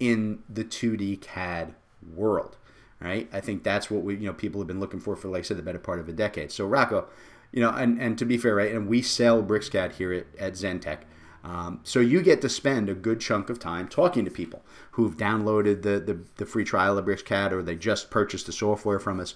in 0.00 0.42
the 0.48 0.64
2D 0.64 1.20
CAD 1.20 1.74
world 2.14 2.56
right? 3.00 3.28
I 3.32 3.40
think 3.40 3.62
that's 3.62 3.90
what 3.90 4.02
we, 4.02 4.16
you 4.16 4.26
know, 4.26 4.32
people 4.32 4.60
have 4.60 4.68
been 4.68 4.80
looking 4.80 5.00
for 5.00 5.16
for, 5.16 5.28
like 5.28 5.40
I 5.40 5.42
said, 5.42 5.56
the 5.56 5.62
better 5.62 5.78
part 5.78 6.00
of 6.00 6.08
a 6.08 6.12
decade. 6.12 6.52
So 6.52 6.66
Rocco, 6.66 7.06
you 7.52 7.60
know, 7.62 7.70
and, 7.70 8.00
and 8.00 8.18
to 8.18 8.24
be 8.24 8.36
fair, 8.36 8.54
right, 8.56 8.74
and 8.74 8.88
we 8.88 9.02
sell 9.02 9.42
BricsCAD 9.42 9.92
here 9.92 10.12
at, 10.12 10.26
at 10.38 10.52
Zentech. 10.54 11.00
Um, 11.44 11.80
so 11.84 12.00
you 12.00 12.20
get 12.20 12.40
to 12.42 12.48
spend 12.48 12.88
a 12.88 12.94
good 12.94 13.20
chunk 13.20 13.48
of 13.48 13.58
time 13.58 13.88
talking 13.88 14.24
to 14.24 14.30
people 14.30 14.62
who've 14.92 15.16
downloaded 15.16 15.82
the, 15.82 16.00
the, 16.00 16.20
the 16.36 16.46
free 16.46 16.64
trial 16.64 16.98
of 16.98 17.06
BricsCAD 17.06 17.52
or 17.52 17.62
they 17.62 17.76
just 17.76 18.10
purchased 18.10 18.46
the 18.46 18.52
software 18.52 18.98
from 18.98 19.20
us. 19.20 19.34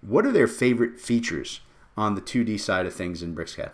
What 0.00 0.24
are 0.24 0.32
their 0.32 0.46
favorite 0.46 0.98
features 0.98 1.60
on 1.96 2.14
the 2.14 2.22
2D 2.22 2.60
side 2.60 2.86
of 2.86 2.94
things 2.94 3.22
in 3.22 3.34
BricsCAD? 3.34 3.72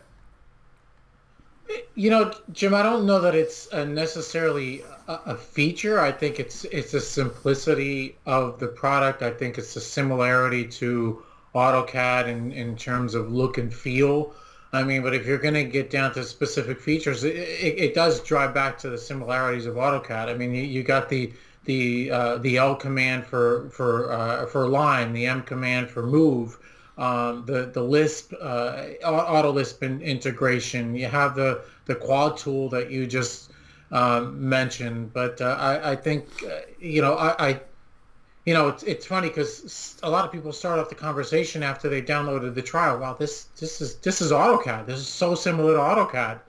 You 1.94 2.10
know, 2.10 2.32
Jim, 2.52 2.74
I 2.74 2.82
don't 2.82 3.06
know 3.06 3.20
that 3.20 3.34
it's 3.34 3.72
necessarily 3.72 4.82
a, 5.08 5.36
feature. 5.36 6.00
I 6.00 6.12
think 6.12 6.38
it's 6.38 6.64
it's 6.64 6.94
a 6.94 7.00
simplicity 7.00 8.16
of 8.26 8.58
the 8.58 8.68
product. 8.68 9.22
I 9.22 9.30
think 9.30 9.58
it's 9.58 9.74
the 9.74 9.80
similarity 9.80 10.66
to 10.66 11.22
AutoCAD 11.54 12.28
in, 12.28 12.52
in 12.52 12.76
terms 12.76 13.14
of 13.14 13.32
look 13.32 13.58
and 13.58 13.72
feel. 13.72 14.34
I 14.72 14.82
mean, 14.82 15.02
but 15.02 15.14
if 15.14 15.26
you're 15.26 15.38
going 15.38 15.54
to 15.54 15.64
get 15.64 15.90
down 15.90 16.12
to 16.14 16.24
specific 16.24 16.80
features, 16.80 17.24
it, 17.24 17.36
it, 17.36 17.78
it, 17.78 17.94
does 17.94 18.20
drive 18.20 18.52
back 18.52 18.78
to 18.80 18.90
the 18.90 18.98
similarities 18.98 19.64
of 19.64 19.76
AutoCAD. 19.76 20.28
I 20.28 20.34
mean, 20.34 20.54
you, 20.54 20.62
you 20.62 20.82
got 20.82 21.08
the 21.08 21.32
the 21.64 22.10
uh, 22.10 22.36
the 22.38 22.58
L 22.58 22.76
command 22.76 23.26
for 23.26 23.70
for 23.70 24.12
uh, 24.12 24.46
for 24.46 24.68
line, 24.68 25.12
the 25.12 25.26
M 25.26 25.42
command 25.42 25.88
for 25.88 26.02
move 26.02 26.58
um, 26.98 27.44
the 27.44 27.66
the 27.66 27.82
Lisp 27.82 28.32
uh, 28.40 28.84
auto 29.04 29.52
Lisp 29.52 29.82
in, 29.82 30.00
integration. 30.00 30.94
You 30.94 31.06
have 31.06 31.34
the 31.34 31.62
the 31.84 31.94
quad 31.94 32.36
tool 32.38 32.68
that 32.70 32.90
you 32.90 33.06
just 33.06 33.52
um, 33.92 34.48
mentioned, 34.48 35.12
but 35.12 35.40
uh, 35.40 35.56
I, 35.58 35.92
I 35.92 35.96
think 35.96 36.26
uh, 36.44 36.60
you 36.78 37.02
know 37.02 37.14
I, 37.14 37.48
I, 37.48 37.60
you 38.46 38.54
know 38.54 38.68
it's 38.68 38.82
it's 38.84 39.06
funny 39.06 39.28
because 39.28 39.98
a 40.02 40.10
lot 40.10 40.24
of 40.24 40.32
people 40.32 40.52
start 40.52 40.78
off 40.78 40.88
the 40.88 40.94
conversation 40.94 41.62
after 41.62 41.88
they 41.88 42.00
downloaded 42.00 42.54
the 42.54 42.62
trial. 42.62 42.98
Wow, 42.98 43.14
this 43.14 43.44
this 43.58 43.80
is 43.80 43.96
this 43.96 44.20
is 44.20 44.32
AutoCAD. 44.32 44.86
This 44.86 44.98
is 45.00 45.08
so 45.08 45.34
similar 45.34 45.74
to 45.74 45.80
AutoCAD. 45.80 46.40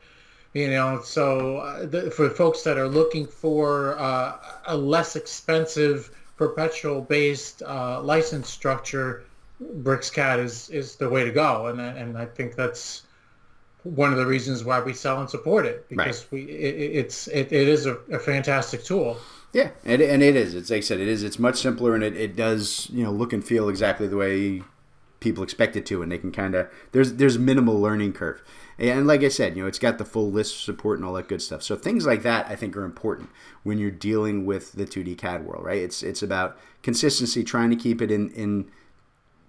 You 0.53 0.71
know, 0.71 1.01
so 1.03 1.57
uh, 1.57 1.85
the, 1.85 2.09
for 2.09 2.29
folks 2.29 2.63
that 2.63 2.77
are 2.77 2.87
looking 2.87 3.27
for 3.27 3.99
uh, 3.99 4.37
a 4.65 4.77
less 4.77 5.15
expensive 5.15 6.09
perpetual 6.37 7.01
based 7.01 7.61
uh, 7.63 8.01
license 8.01 8.49
structure 8.49 9.23
BricsCAD 9.61 10.39
is 10.39 10.69
is 10.69 10.95
the 10.95 11.09
way 11.09 11.23
to 11.23 11.31
go, 11.31 11.67
and 11.67 11.79
and 11.81 12.17
I 12.17 12.25
think 12.25 12.55
that's 12.55 13.03
one 13.83 14.11
of 14.11 14.17
the 14.17 14.25
reasons 14.25 14.63
why 14.63 14.79
we 14.79 14.93
sell 14.93 15.19
and 15.19 15.29
support 15.29 15.65
it 15.65 15.87
because 15.89 16.23
right. 16.23 16.31
we 16.31 16.41
it, 16.43 16.95
it's 16.95 17.27
it, 17.27 17.51
it 17.51 17.67
is 17.67 17.85
a, 17.85 17.95
a 18.11 18.19
fantastic 18.19 18.83
tool. 18.83 19.17
Yeah, 19.53 19.69
and, 19.85 20.01
and 20.01 20.21
it 20.21 20.35
is. 20.35 20.53
It's 20.53 20.69
like 20.69 20.77
I 20.77 20.81
said, 20.81 20.99
it 20.99 21.07
is. 21.07 21.23
It's 21.23 21.39
much 21.39 21.57
simpler, 21.57 21.95
and 21.95 22.03
it, 22.03 22.15
it 22.15 22.35
does 22.35 22.89
you 22.91 23.03
know 23.03 23.11
look 23.11 23.33
and 23.33 23.43
feel 23.43 23.69
exactly 23.69 24.07
the 24.07 24.17
way 24.17 24.61
people 25.19 25.43
expect 25.43 25.75
it 25.75 25.85
to, 25.87 26.01
and 26.01 26.11
they 26.11 26.17
can 26.17 26.31
kind 26.31 26.53
of 26.55 26.69
there's 26.91 27.13
there's 27.13 27.37
minimal 27.37 27.79
learning 27.79 28.13
curve. 28.13 28.41
And 28.79 29.07
like 29.07 29.23
I 29.23 29.29
said, 29.29 29.55
you 29.55 29.63
know, 29.63 29.67
it's 29.67 29.79
got 29.79 29.97
the 29.97 30.05
full 30.05 30.31
Lisp 30.31 30.57
support 30.57 30.99
and 30.99 31.05
all 31.05 31.13
that 31.13 31.27
good 31.27 31.41
stuff. 31.41 31.63
So 31.63 31.75
things 31.75 32.05
like 32.05 32.21
that, 32.21 32.45
I 32.47 32.55
think, 32.55 32.77
are 32.77 32.83
important 32.83 33.29
when 33.63 33.79
you're 33.79 33.89
dealing 33.89 34.45
with 34.45 34.73
the 34.73 34.85
2D 34.85 35.17
CAD 35.17 35.45
world, 35.45 35.65
right? 35.65 35.81
It's 35.81 36.03
it's 36.03 36.21
about 36.21 36.59
consistency, 36.83 37.43
trying 37.43 37.71
to 37.71 37.75
keep 37.75 38.01
it 38.01 38.11
in 38.11 38.29
in 38.31 38.69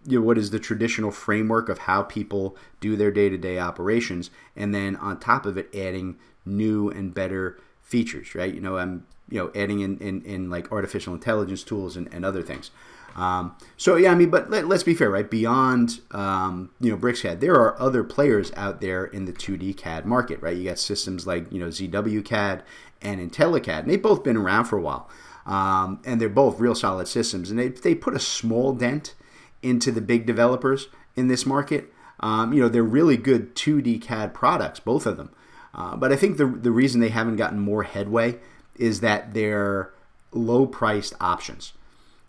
you 0.08 0.18
know, 0.18 0.24
what 0.24 0.38
is 0.38 0.50
the 0.50 0.58
traditional 0.58 1.10
framework 1.10 1.68
of 1.68 1.80
how 1.80 2.02
people 2.02 2.56
do 2.80 2.96
their 2.96 3.10
day-to-day 3.10 3.58
operations 3.58 4.30
and 4.56 4.74
then 4.74 4.96
on 4.96 5.20
top 5.20 5.44
of 5.44 5.58
it 5.58 5.68
adding 5.74 6.16
new 6.46 6.88
and 6.90 7.12
better 7.12 7.58
features 7.82 8.34
right? 8.34 8.54
You 8.54 8.60
know 8.60 8.78
i'm 8.78 9.06
you 9.28 9.38
know 9.38 9.50
adding 9.54 9.80
in, 9.80 9.98
in, 9.98 10.22
in 10.22 10.50
like 10.50 10.72
artificial 10.72 11.12
intelligence 11.12 11.62
tools 11.62 11.96
and, 11.96 12.12
and 12.12 12.24
other 12.24 12.42
things. 12.42 12.70
Um, 13.16 13.56
so 13.76 13.96
yeah 13.96 14.12
i 14.12 14.14
mean 14.14 14.30
but 14.30 14.48
let, 14.50 14.64
us 14.64 14.82
be 14.82 14.94
fair 14.94 15.10
right? 15.10 15.30
Beyond 15.30 16.00
um, 16.12 16.70
you 16.80 16.90
know 16.90 16.96
bricscad 16.96 17.40
there 17.40 17.54
are 17.54 17.80
other 17.80 18.02
players 18.02 18.52
out 18.56 18.80
there 18.80 19.04
in 19.04 19.26
the 19.26 19.32
2d 19.32 19.76
cad 19.76 20.06
market 20.06 20.40
right? 20.40 20.56
You 20.56 20.64
got 20.64 20.78
systems 20.78 21.26
like 21.26 21.52
you 21.52 21.58
know 21.58 21.68
zwcad 21.68 22.62
and 23.02 23.20
intellicad 23.20 23.80
and 23.80 23.90
they've 23.90 24.02
both 24.02 24.24
been 24.24 24.36
around 24.36 24.64
for 24.64 24.78
a 24.78 24.82
while. 24.82 25.08
Um, 25.46 26.02
and 26.04 26.20
they're 26.20 26.28
both 26.28 26.60
real 26.60 26.74
solid 26.74 27.08
systems 27.08 27.50
and 27.50 27.58
they, 27.58 27.68
they 27.68 27.94
put 27.94 28.14
a 28.14 28.18
small 28.18 28.74
dent 28.74 29.14
into 29.62 29.90
the 29.92 30.00
big 30.00 30.26
developers 30.26 30.88
in 31.16 31.28
this 31.28 31.44
market. 31.46 31.92
Um, 32.20 32.52
you 32.52 32.60
know, 32.60 32.68
they're 32.68 32.82
really 32.82 33.16
good 33.16 33.54
2D 33.54 34.02
CAD 34.02 34.34
products, 34.34 34.80
both 34.80 35.06
of 35.06 35.16
them. 35.16 35.30
Uh, 35.74 35.96
but 35.96 36.12
I 36.12 36.16
think 36.16 36.36
the, 36.36 36.46
the 36.46 36.72
reason 36.72 37.00
they 37.00 37.10
haven't 37.10 37.36
gotten 37.36 37.60
more 37.60 37.84
headway 37.84 38.38
is 38.76 39.00
that 39.00 39.34
they're 39.34 39.92
low 40.32 40.66
priced 40.66 41.14
options. 41.20 41.72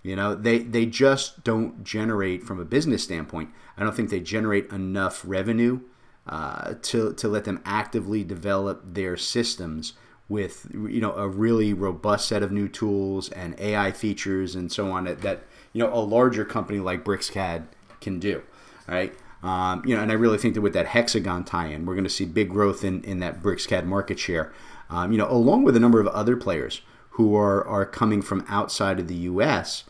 You 0.04 0.16
know, 0.16 0.36
they, 0.36 0.60
they 0.60 0.86
just 0.86 1.44
don't 1.44 1.84
generate, 1.84 2.44
from 2.44 2.60
a 2.60 2.66
business 2.66 3.04
standpoint, 3.04 3.50
I 3.78 3.84
don't 3.84 3.96
think 3.96 4.10
they 4.10 4.20
generate 4.20 4.72
enough 4.72 5.24
revenue 5.26 5.82
uh, 6.28 6.76
to, 6.84 7.14
to 7.14 7.28
let 7.28 7.44
them 7.44 7.62
actively 7.66 8.24
develop 8.24 8.82
their 8.86 9.18
systems 9.18 9.94
with, 10.30 10.68
you 10.72 11.02
know, 11.02 11.14
a 11.16 11.28
really 11.28 11.74
robust 11.74 12.28
set 12.28 12.44
of 12.44 12.52
new 12.52 12.68
tools 12.68 13.30
and 13.30 13.60
AI 13.60 13.92
features 13.92 14.56
and 14.56 14.72
so 14.72 14.92
on 14.92 15.06
that, 15.06 15.22
that 15.22 15.44
you 15.74 15.84
know 15.84 15.94
a 15.94 16.00
larger 16.00 16.46
company 16.46 16.80
like 16.80 17.04
BricsCAD 17.04 17.66
can 18.02 18.20
do, 18.20 18.44
right? 18.88 19.14
Um, 19.42 19.84
you 19.86 19.96
know, 19.96 20.02
and 20.02 20.12
I 20.12 20.16
really 20.16 20.38
think 20.38 20.54
that 20.56 20.62
with 20.62 20.74
that 20.74 20.88
Hexagon 20.88 21.46
tie-in, 21.46 21.86
we're 21.86 21.94
going 21.94 22.04
to 22.04 22.10
see 22.10 22.26
big 22.26 22.50
growth 22.50 22.84
in, 22.84 23.04
in 23.04 23.20
that 23.20 23.42
BricsCAD 23.42 23.86
market 23.86 24.20
share. 24.20 24.52
Um, 24.90 25.12
you 25.12 25.18
know, 25.18 25.30
along 25.30 25.64
with 25.64 25.78
a 25.78 25.80
number 25.80 26.02
of 26.02 26.08
other 26.08 26.36
players 26.36 26.82
who 27.12 27.36
are 27.36 27.66
are 27.66 27.86
coming 27.86 28.22
from 28.22 28.46
outside 28.48 29.00
of 29.00 29.08
the 29.08 29.16
U.S. 29.16 29.84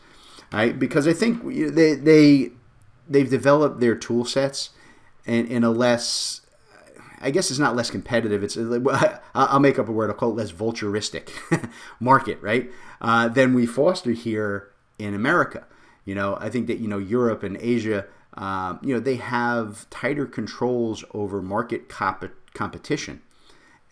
Right? 0.52 0.78
Because 0.78 1.08
I 1.08 1.12
think 1.12 1.44
they 1.74 1.94
they 1.94 2.50
they've 3.08 3.30
developed 3.30 3.80
their 3.80 3.94
tool 3.94 4.24
sets 4.24 4.70
in, 5.24 5.46
in 5.46 5.64
a 5.64 5.70
less 5.70 6.42
I 7.20 7.30
guess 7.30 7.50
it's 7.50 7.58
not 7.58 7.76
less 7.76 7.90
competitive. 7.90 8.42
It's 8.42 8.56
I'll 9.34 9.60
make 9.60 9.78
up 9.78 9.88
a 9.88 9.92
word. 9.92 10.10
I'll 10.10 10.16
call 10.16 10.30
it 10.30 10.36
less 10.36 10.52
vulturistic 10.52 11.30
market, 12.00 12.40
right? 12.40 12.70
Uh, 13.00 13.28
than 13.28 13.54
we 13.54 13.66
foster 13.66 14.12
here 14.12 14.69
in 15.00 15.14
America. 15.14 15.66
You 16.04 16.14
know, 16.14 16.36
I 16.40 16.48
think 16.48 16.66
that 16.68 16.78
you 16.78 16.88
know 16.88 16.98
Europe 16.98 17.42
and 17.42 17.56
Asia, 17.60 18.06
um, 18.34 18.80
you 18.82 18.94
know, 18.94 19.00
they 19.00 19.16
have 19.16 19.88
tighter 19.90 20.26
controls 20.26 21.04
over 21.12 21.42
market 21.42 21.88
comp- 21.88 22.32
competition, 22.54 23.22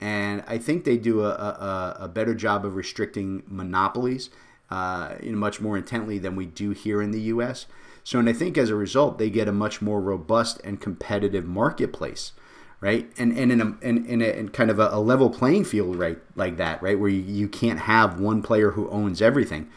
and 0.00 0.42
I 0.46 0.58
think 0.58 0.84
they 0.84 0.96
do 0.96 1.22
a, 1.22 1.30
a, 1.30 1.96
a 2.00 2.08
better 2.08 2.34
job 2.34 2.64
of 2.64 2.76
restricting 2.76 3.42
monopolies, 3.46 4.30
uh, 4.70 5.14
you 5.22 5.32
know, 5.32 5.38
much 5.38 5.60
more 5.60 5.76
intently 5.76 6.18
than 6.18 6.36
we 6.36 6.46
do 6.46 6.70
here 6.70 7.02
in 7.02 7.10
the 7.10 7.20
U.S. 7.22 7.66
So, 8.04 8.18
and 8.18 8.28
I 8.28 8.32
think 8.32 8.56
as 8.56 8.70
a 8.70 8.74
result, 8.74 9.18
they 9.18 9.28
get 9.28 9.48
a 9.48 9.52
much 9.52 9.82
more 9.82 10.00
robust 10.00 10.60
and 10.64 10.80
competitive 10.80 11.44
marketplace 11.44 12.32
right? 12.80 13.10
And 13.18 13.36
and 13.36 13.50
in 13.50 13.60
a 13.60 13.76
in, 13.82 14.06
in, 14.06 14.22
a, 14.22 14.26
in 14.26 14.48
kind 14.50 14.70
of 14.70 14.78
a, 14.78 14.88
a, 14.92 15.00
level 15.00 15.30
playing 15.30 15.64
field, 15.64 15.96
right, 15.96 16.18
like 16.36 16.56
that, 16.58 16.82
right, 16.82 16.98
where 16.98 17.08
you, 17.08 17.22
you 17.22 17.48
can't 17.48 17.80
have 17.80 18.20
one 18.20 18.42
player 18.42 18.72
who 18.72 18.88
owns 18.90 19.20
everything. 19.20 19.68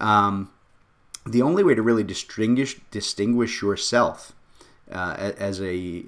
Um, 0.00 0.50
the 1.26 1.42
only 1.42 1.64
way 1.64 1.74
to 1.74 1.82
really 1.82 2.04
distinguish 2.04 2.80
distinguish 2.90 3.62
yourself 3.62 4.32
uh, 4.90 5.32
as 5.38 5.60
a 5.60 6.04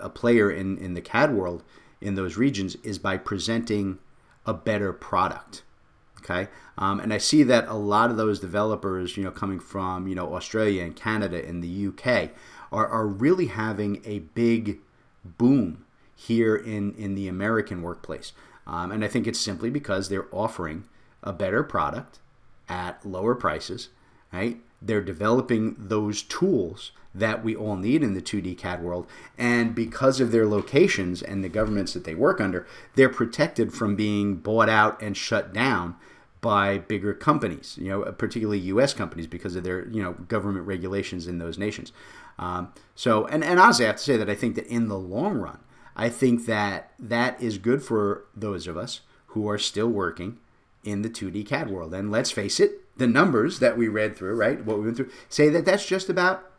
a 0.00 0.08
player 0.08 0.50
in 0.50 0.78
in 0.78 0.94
the 0.94 1.00
CAD 1.00 1.32
world 1.32 1.62
in 2.00 2.16
those 2.16 2.36
regions 2.36 2.76
is 2.82 2.98
by 2.98 3.16
presenting 3.16 3.98
a 4.44 4.52
better 4.52 4.92
product. 4.92 5.62
Okay, 6.18 6.48
um, 6.78 7.00
and 7.00 7.12
I 7.12 7.18
see 7.18 7.42
that 7.44 7.66
a 7.66 7.74
lot 7.74 8.10
of 8.10 8.16
those 8.16 8.38
developers, 8.38 9.16
you 9.16 9.24
know, 9.24 9.30
coming 9.30 9.60
from 9.60 10.06
you 10.06 10.14
know 10.14 10.34
Australia 10.34 10.82
and 10.82 10.94
Canada 10.94 11.44
and 11.44 11.62
the 11.62 11.86
UK, 11.88 12.30
are 12.72 12.86
are 12.88 13.06
really 13.06 13.46
having 13.46 14.02
a 14.04 14.20
big 14.20 14.78
boom 15.24 15.84
here 16.14 16.56
in 16.56 16.94
in 16.94 17.14
the 17.14 17.28
American 17.28 17.82
workplace, 17.82 18.32
um, 18.66 18.90
and 18.90 19.04
I 19.04 19.08
think 19.08 19.26
it's 19.26 19.40
simply 19.40 19.70
because 19.70 20.08
they're 20.08 20.28
offering 20.32 20.84
a 21.22 21.32
better 21.32 21.62
product 21.62 22.18
at 22.68 23.04
lower 23.04 23.34
prices, 23.34 23.88
right? 24.32 24.58
They're 24.80 25.02
developing 25.02 25.76
those 25.78 26.22
tools 26.22 26.92
that 27.14 27.44
we 27.44 27.54
all 27.54 27.76
need 27.76 28.02
in 28.02 28.14
the 28.14 28.22
2D 28.22 28.56
CAD 28.56 28.82
world. 28.82 29.06
And 29.36 29.74
because 29.74 30.20
of 30.20 30.32
their 30.32 30.46
locations 30.46 31.22
and 31.22 31.44
the 31.44 31.48
governments 31.48 31.92
that 31.92 32.04
they 32.04 32.14
work 32.14 32.40
under, 32.40 32.66
they're 32.94 33.08
protected 33.08 33.72
from 33.72 33.96
being 33.96 34.36
bought 34.36 34.68
out 34.68 35.00
and 35.02 35.16
shut 35.16 35.52
down 35.52 35.96
by 36.40 36.78
bigger 36.78 37.14
companies, 37.14 37.78
you 37.80 37.88
know, 37.88 38.02
particularly 38.12 38.58
U.S. 38.58 38.94
companies 38.94 39.28
because 39.28 39.54
of 39.54 39.62
their, 39.62 39.88
you 39.88 40.02
know, 40.02 40.12
government 40.12 40.66
regulations 40.66 41.28
in 41.28 41.38
those 41.38 41.56
nations. 41.56 41.92
Um, 42.38 42.72
so, 42.96 43.26
and, 43.26 43.44
and 43.44 43.60
honestly, 43.60 43.84
I 43.84 43.88
have 43.88 43.96
to 43.96 44.02
say 44.02 44.16
that 44.16 44.28
I 44.28 44.34
think 44.34 44.56
that 44.56 44.66
in 44.66 44.88
the 44.88 44.98
long 44.98 45.38
run, 45.38 45.60
I 45.94 46.08
think 46.08 46.46
that 46.46 46.92
that 46.98 47.40
is 47.40 47.58
good 47.58 47.82
for 47.82 48.24
those 48.34 48.66
of 48.66 48.76
us 48.76 49.02
who 49.26 49.48
are 49.48 49.58
still 49.58 49.88
working 49.88 50.38
in 50.84 51.02
the 51.02 51.10
2D 51.10 51.46
CAD 51.46 51.70
world. 51.70 51.94
And 51.94 52.10
let's 52.10 52.30
face 52.30 52.60
it, 52.60 52.80
the 52.96 53.06
numbers 53.06 53.58
that 53.60 53.76
we 53.76 53.88
read 53.88 54.16
through, 54.16 54.34
right, 54.34 54.64
what 54.64 54.78
we 54.78 54.84
went 54.84 54.96
through, 54.96 55.10
say 55.28 55.48
that 55.48 55.64
that's 55.64 55.86
just 55.86 56.08
about 56.08 56.50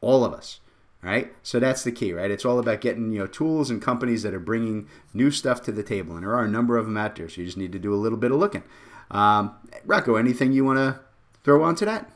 all 0.00 0.24
of 0.24 0.32
us, 0.32 0.60
right? 1.02 1.32
So 1.42 1.58
that's 1.58 1.82
the 1.82 1.92
key, 1.92 2.12
right? 2.12 2.30
It's 2.30 2.44
all 2.44 2.58
about 2.58 2.80
getting 2.80 3.12
you 3.12 3.20
know 3.20 3.26
tools 3.26 3.70
and 3.70 3.82
companies 3.82 4.22
that 4.22 4.34
are 4.34 4.40
bringing 4.40 4.88
new 5.12 5.30
stuff 5.30 5.62
to 5.62 5.72
the 5.72 5.82
table, 5.82 6.14
and 6.14 6.24
there 6.24 6.34
are 6.34 6.44
a 6.44 6.48
number 6.48 6.76
of 6.76 6.86
them 6.86 6.96
out 6.96 7.16
there. 7.16 7.28
So 7.28 7.40
you 7.40 7.46
just 7.46 7.58
need 7.58 7.72
to 7.72 7.78
do 7.78 7.94
a 7.94 7.96
little 7.96 8.18
bit 8.18 8.30
of 8.30 8.38
looking. 8.38 8.62
Um, 9.10 9.56
Rocco, 9.84 10.16
anything 10.16 10.52
you 10.52 10.64
want 10.64 10.78
to 10.78 11.00
throw 11.42 11.62
onto 11.64 11.84
that? 11.84 12.10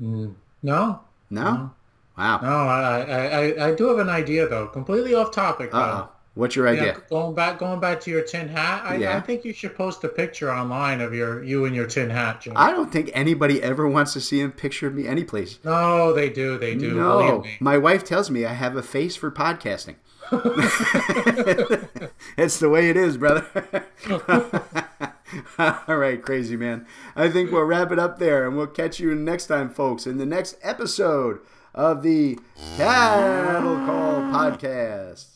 Mm, 0.00 0.34
no. 0.62 1.00
No. 1.30 1.72
Wow. 2.16 2.38
No, 2.40 2.48
I, 2.48 3.00
I, 3.00 3.26
I, 3.26 3.68
I 3.68 3.74
do 3.74 3.88
have 3.88 3.98
an 3.98 4.08
idea 4.08 4.48
though. 4.48 4.68
Completely 4.68 5.14
off 5.14 5.32
topic 5.32 5.72
though. 5.72 6.08
What's 6.36 6.54
your 6.54 6.68
idea? 6.68 6.84
Yeah, 6.84 6.98
going 7.08 7.34
back, 7.34 7.58
going 7.58 7.80
back 7.80 7.98
to 8.02 8.10
your 8.10 8.20
tin 8.20 8.48
hat. 8.48 8.82
I, 8.84 8.96
Yeah. 8.96 9.16
I 9.16 9.20
think 9.20 9.46
you 9.46 9.54
should 9.54 9.74
post 9.74 10.04
a 10.04 10.08
picture 10.08 10.52
online 10.52 11.00
of 11.00 11.14
your 11.14 11.42
you 11.42 11.64
and 11.64 11.74
your 11.74 11.86
tin 11.86 12.10
hat, 12.10 12.42
Joe. 12.42 12.52
I 12.54 12.72
don't 12.72 12.92
think 12.92 13.10
anybody 13.14 13.62
ever 13.62 13.88
wants 13.88 14.12
to 14.12 14.20
see 14.20 14.42
a 14.42 14.50
picture 14.50 14.86
of 14.86 14.92
me 14.94 15.06
anyplace. 15.08 15.58
no, 15.64 16.12
they 16.12 16.28
do, 16.28 16.58
they 16.58 16.74
do. 16.74 16.92
No, 16.92 17.42
my 17.58 17.78
wife 17.78 18.04
tells 18.04 18.30
me 18.30 18.44
I 18.44 18.52
have 18.52 18.76
a 18.76 18.82
face 18.82 19.16
for 19.16 19.30
podcasting. 19.30 19.94
it's 22.36 22.58
the 22.58 22.68
way 22.68 22.90
it 22.90 22.98
is, 22.98 23.16
brother. 23.16 23.46
All 25.88 25.96
right, 25.96 26.20
crazy 26.22 26.56
man. 26.56 26.86
I 27.14 27.30
think 27.30 27.50
we'll 27.50 27.64
wrap 27.64 27.90
it 27.92 27.98
up 27.98 28.18
there, 28.18 28.46
and 28.46 28.58
we'll 28.58 28.66
catch 28.66 29.00
you 29.00 29.14
next 29.14 29.46
time, 29.46 29.70
folks, 29.70 30.06
in 30.06 30.18
the 30.18 30.26
next 30.26 30.58
episode 30.62 31.38
of 31.74 32.02
the 32.02 32.38
Cattle 32.76 33.76
Call 33.86 34.20
Podcast. 34.20 35.35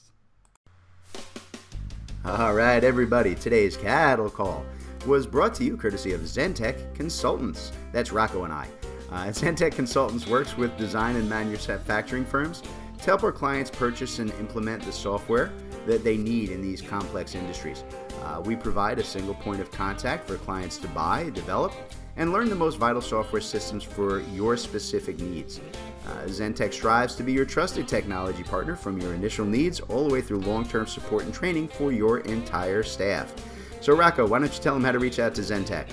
All 2.23 2.53
right, 2.53 2.85
everybody. 2.85 3.35
Today's 3.35 3.79
Cattle 3.79 4.29
Call 4.29 4.63
was 5.07 5.27
brought 5.27 5.55
to 5.55 5.65
you 5.65 5.75
courtesy 5.75 6.13
of 6.13 6.21
Zentech 6.21 6.95
Consultants. 6.95 7.73
That's 7.93 8.13
Rocco 8.13 8.45
and 8.45 8.53
I. 8.53 8.69
Uh, 9.11 9.15
Zentech 9.29 9.73
Consultants 9.73 10.27
works 10.27 10.55
with 10.55 10.77
design 10.77 11.17
and 11.17 11.27
manufacturing 11.31 12.27
firms 12.27 12.63
to 12.99 13.05
help 13.05 13.25
our 13.25 13.33
clients 13.33 13.71
purchase 13.71 14.19
and 14.19 14.31
implement 14.33 14.83
the 14.83 14.93
software 14.93 15.51
that 15.87 16.05
they 16.05 16.19
need 16.19 16.51
in 16.51 16.61
these 16.61 16.83
complex 16.83 17.35
industries. 17.35 17.85
Uh, 18.23 18.43
we 18.45 18.55
provide 18.55 18.99
a 18.99 19.05
single 19.05 19.35
point 19.35 19.63
of 19.63 19.71
contact 19.71 20.29
for 20.29 20.37
clients 20.37 20.77
to 20.77 20.89
buy, 20.89 21.31
develop, 21.31 21.73
and 22.19 22.35
learn 22.35 22.51
the 22.51 22.55
most 22.55 22.77
vital 22.77 23.01
software 23.01 23.41
systems 23.41 23.83
for 23.83 24.21
your 24.35 24.59
specific 24.59 25.19
needs. 25.21 25.59
Uh, 26.07 26.25
Zentech 26.25 26.73
strives 26.73 27.15
to 27.17 27.23
be 27.23 27.33
your 27.33 27.45
trusted 27.45 27.87
technology 27.87 28.43
partner 28.43 28.75
from 28.75 29.01
your 29.01 29.15
initial 29.15 29.45
needs 29.45 29.81
all 29.81 30.09
the 30.09 30.13
way 30.13 30.21
through 30.21 30.41
long 30.41 30.67
term 30.67 30.87
support 30.87 31.25
and 31.25 31.35
training 31.35 31.69
for 31.69 31.93
your 31.93 32.21
entire 32.21 32.83
staff. 32.83 33.33
So, 33.81 33.97
Rocco, 33.97 34.27
why 34.27 34.39
don't 34.39 34.53
you 34.53 34.63
tell 34.63 34.75
them 34.75 34.85
how 34.85 34.93
to 34.93 34.99
reach 34.99 35.19
out 35.19 35.35
to 35.37 35.43
Zentech? 35.43 35.87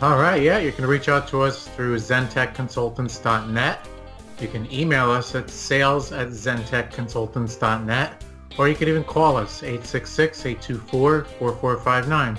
All 0.00 0.18
right, 0.18 0.40
yeah, 0.40 0.58
you 0.58 0.70
can 0.70 0.86
reach 0.86 1.08
out 1.08 1.26
to 1.28 1.42
us 1.42 1.66
through 1.68 1.96
zentechconsultants.net. 1.96 3.88
You 4.40 4.46
can 4.46 4.72
email 4.72 5.10
us 5.10 5.34
at 5.34 5.50
sales 5.50 6.12
at 6.12 6.28
zentechconsultants.net, 6.28 8.24
or 8.56 8.68
you 8.68 8.76
can 8.76 8.86
even 8.88 9.02
call 9.02 9.36
us 9.36 9.62
866-824-4459. 9.62 12.38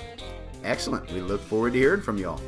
Excellent. 0.64 1.12
We 1.12 1.20
look 1.20 1.42
forward 1.42 1.74
to 1.74 1.78
hearing 1.78 2.00
from 2.00 2.16
y'all. 2.16 2.40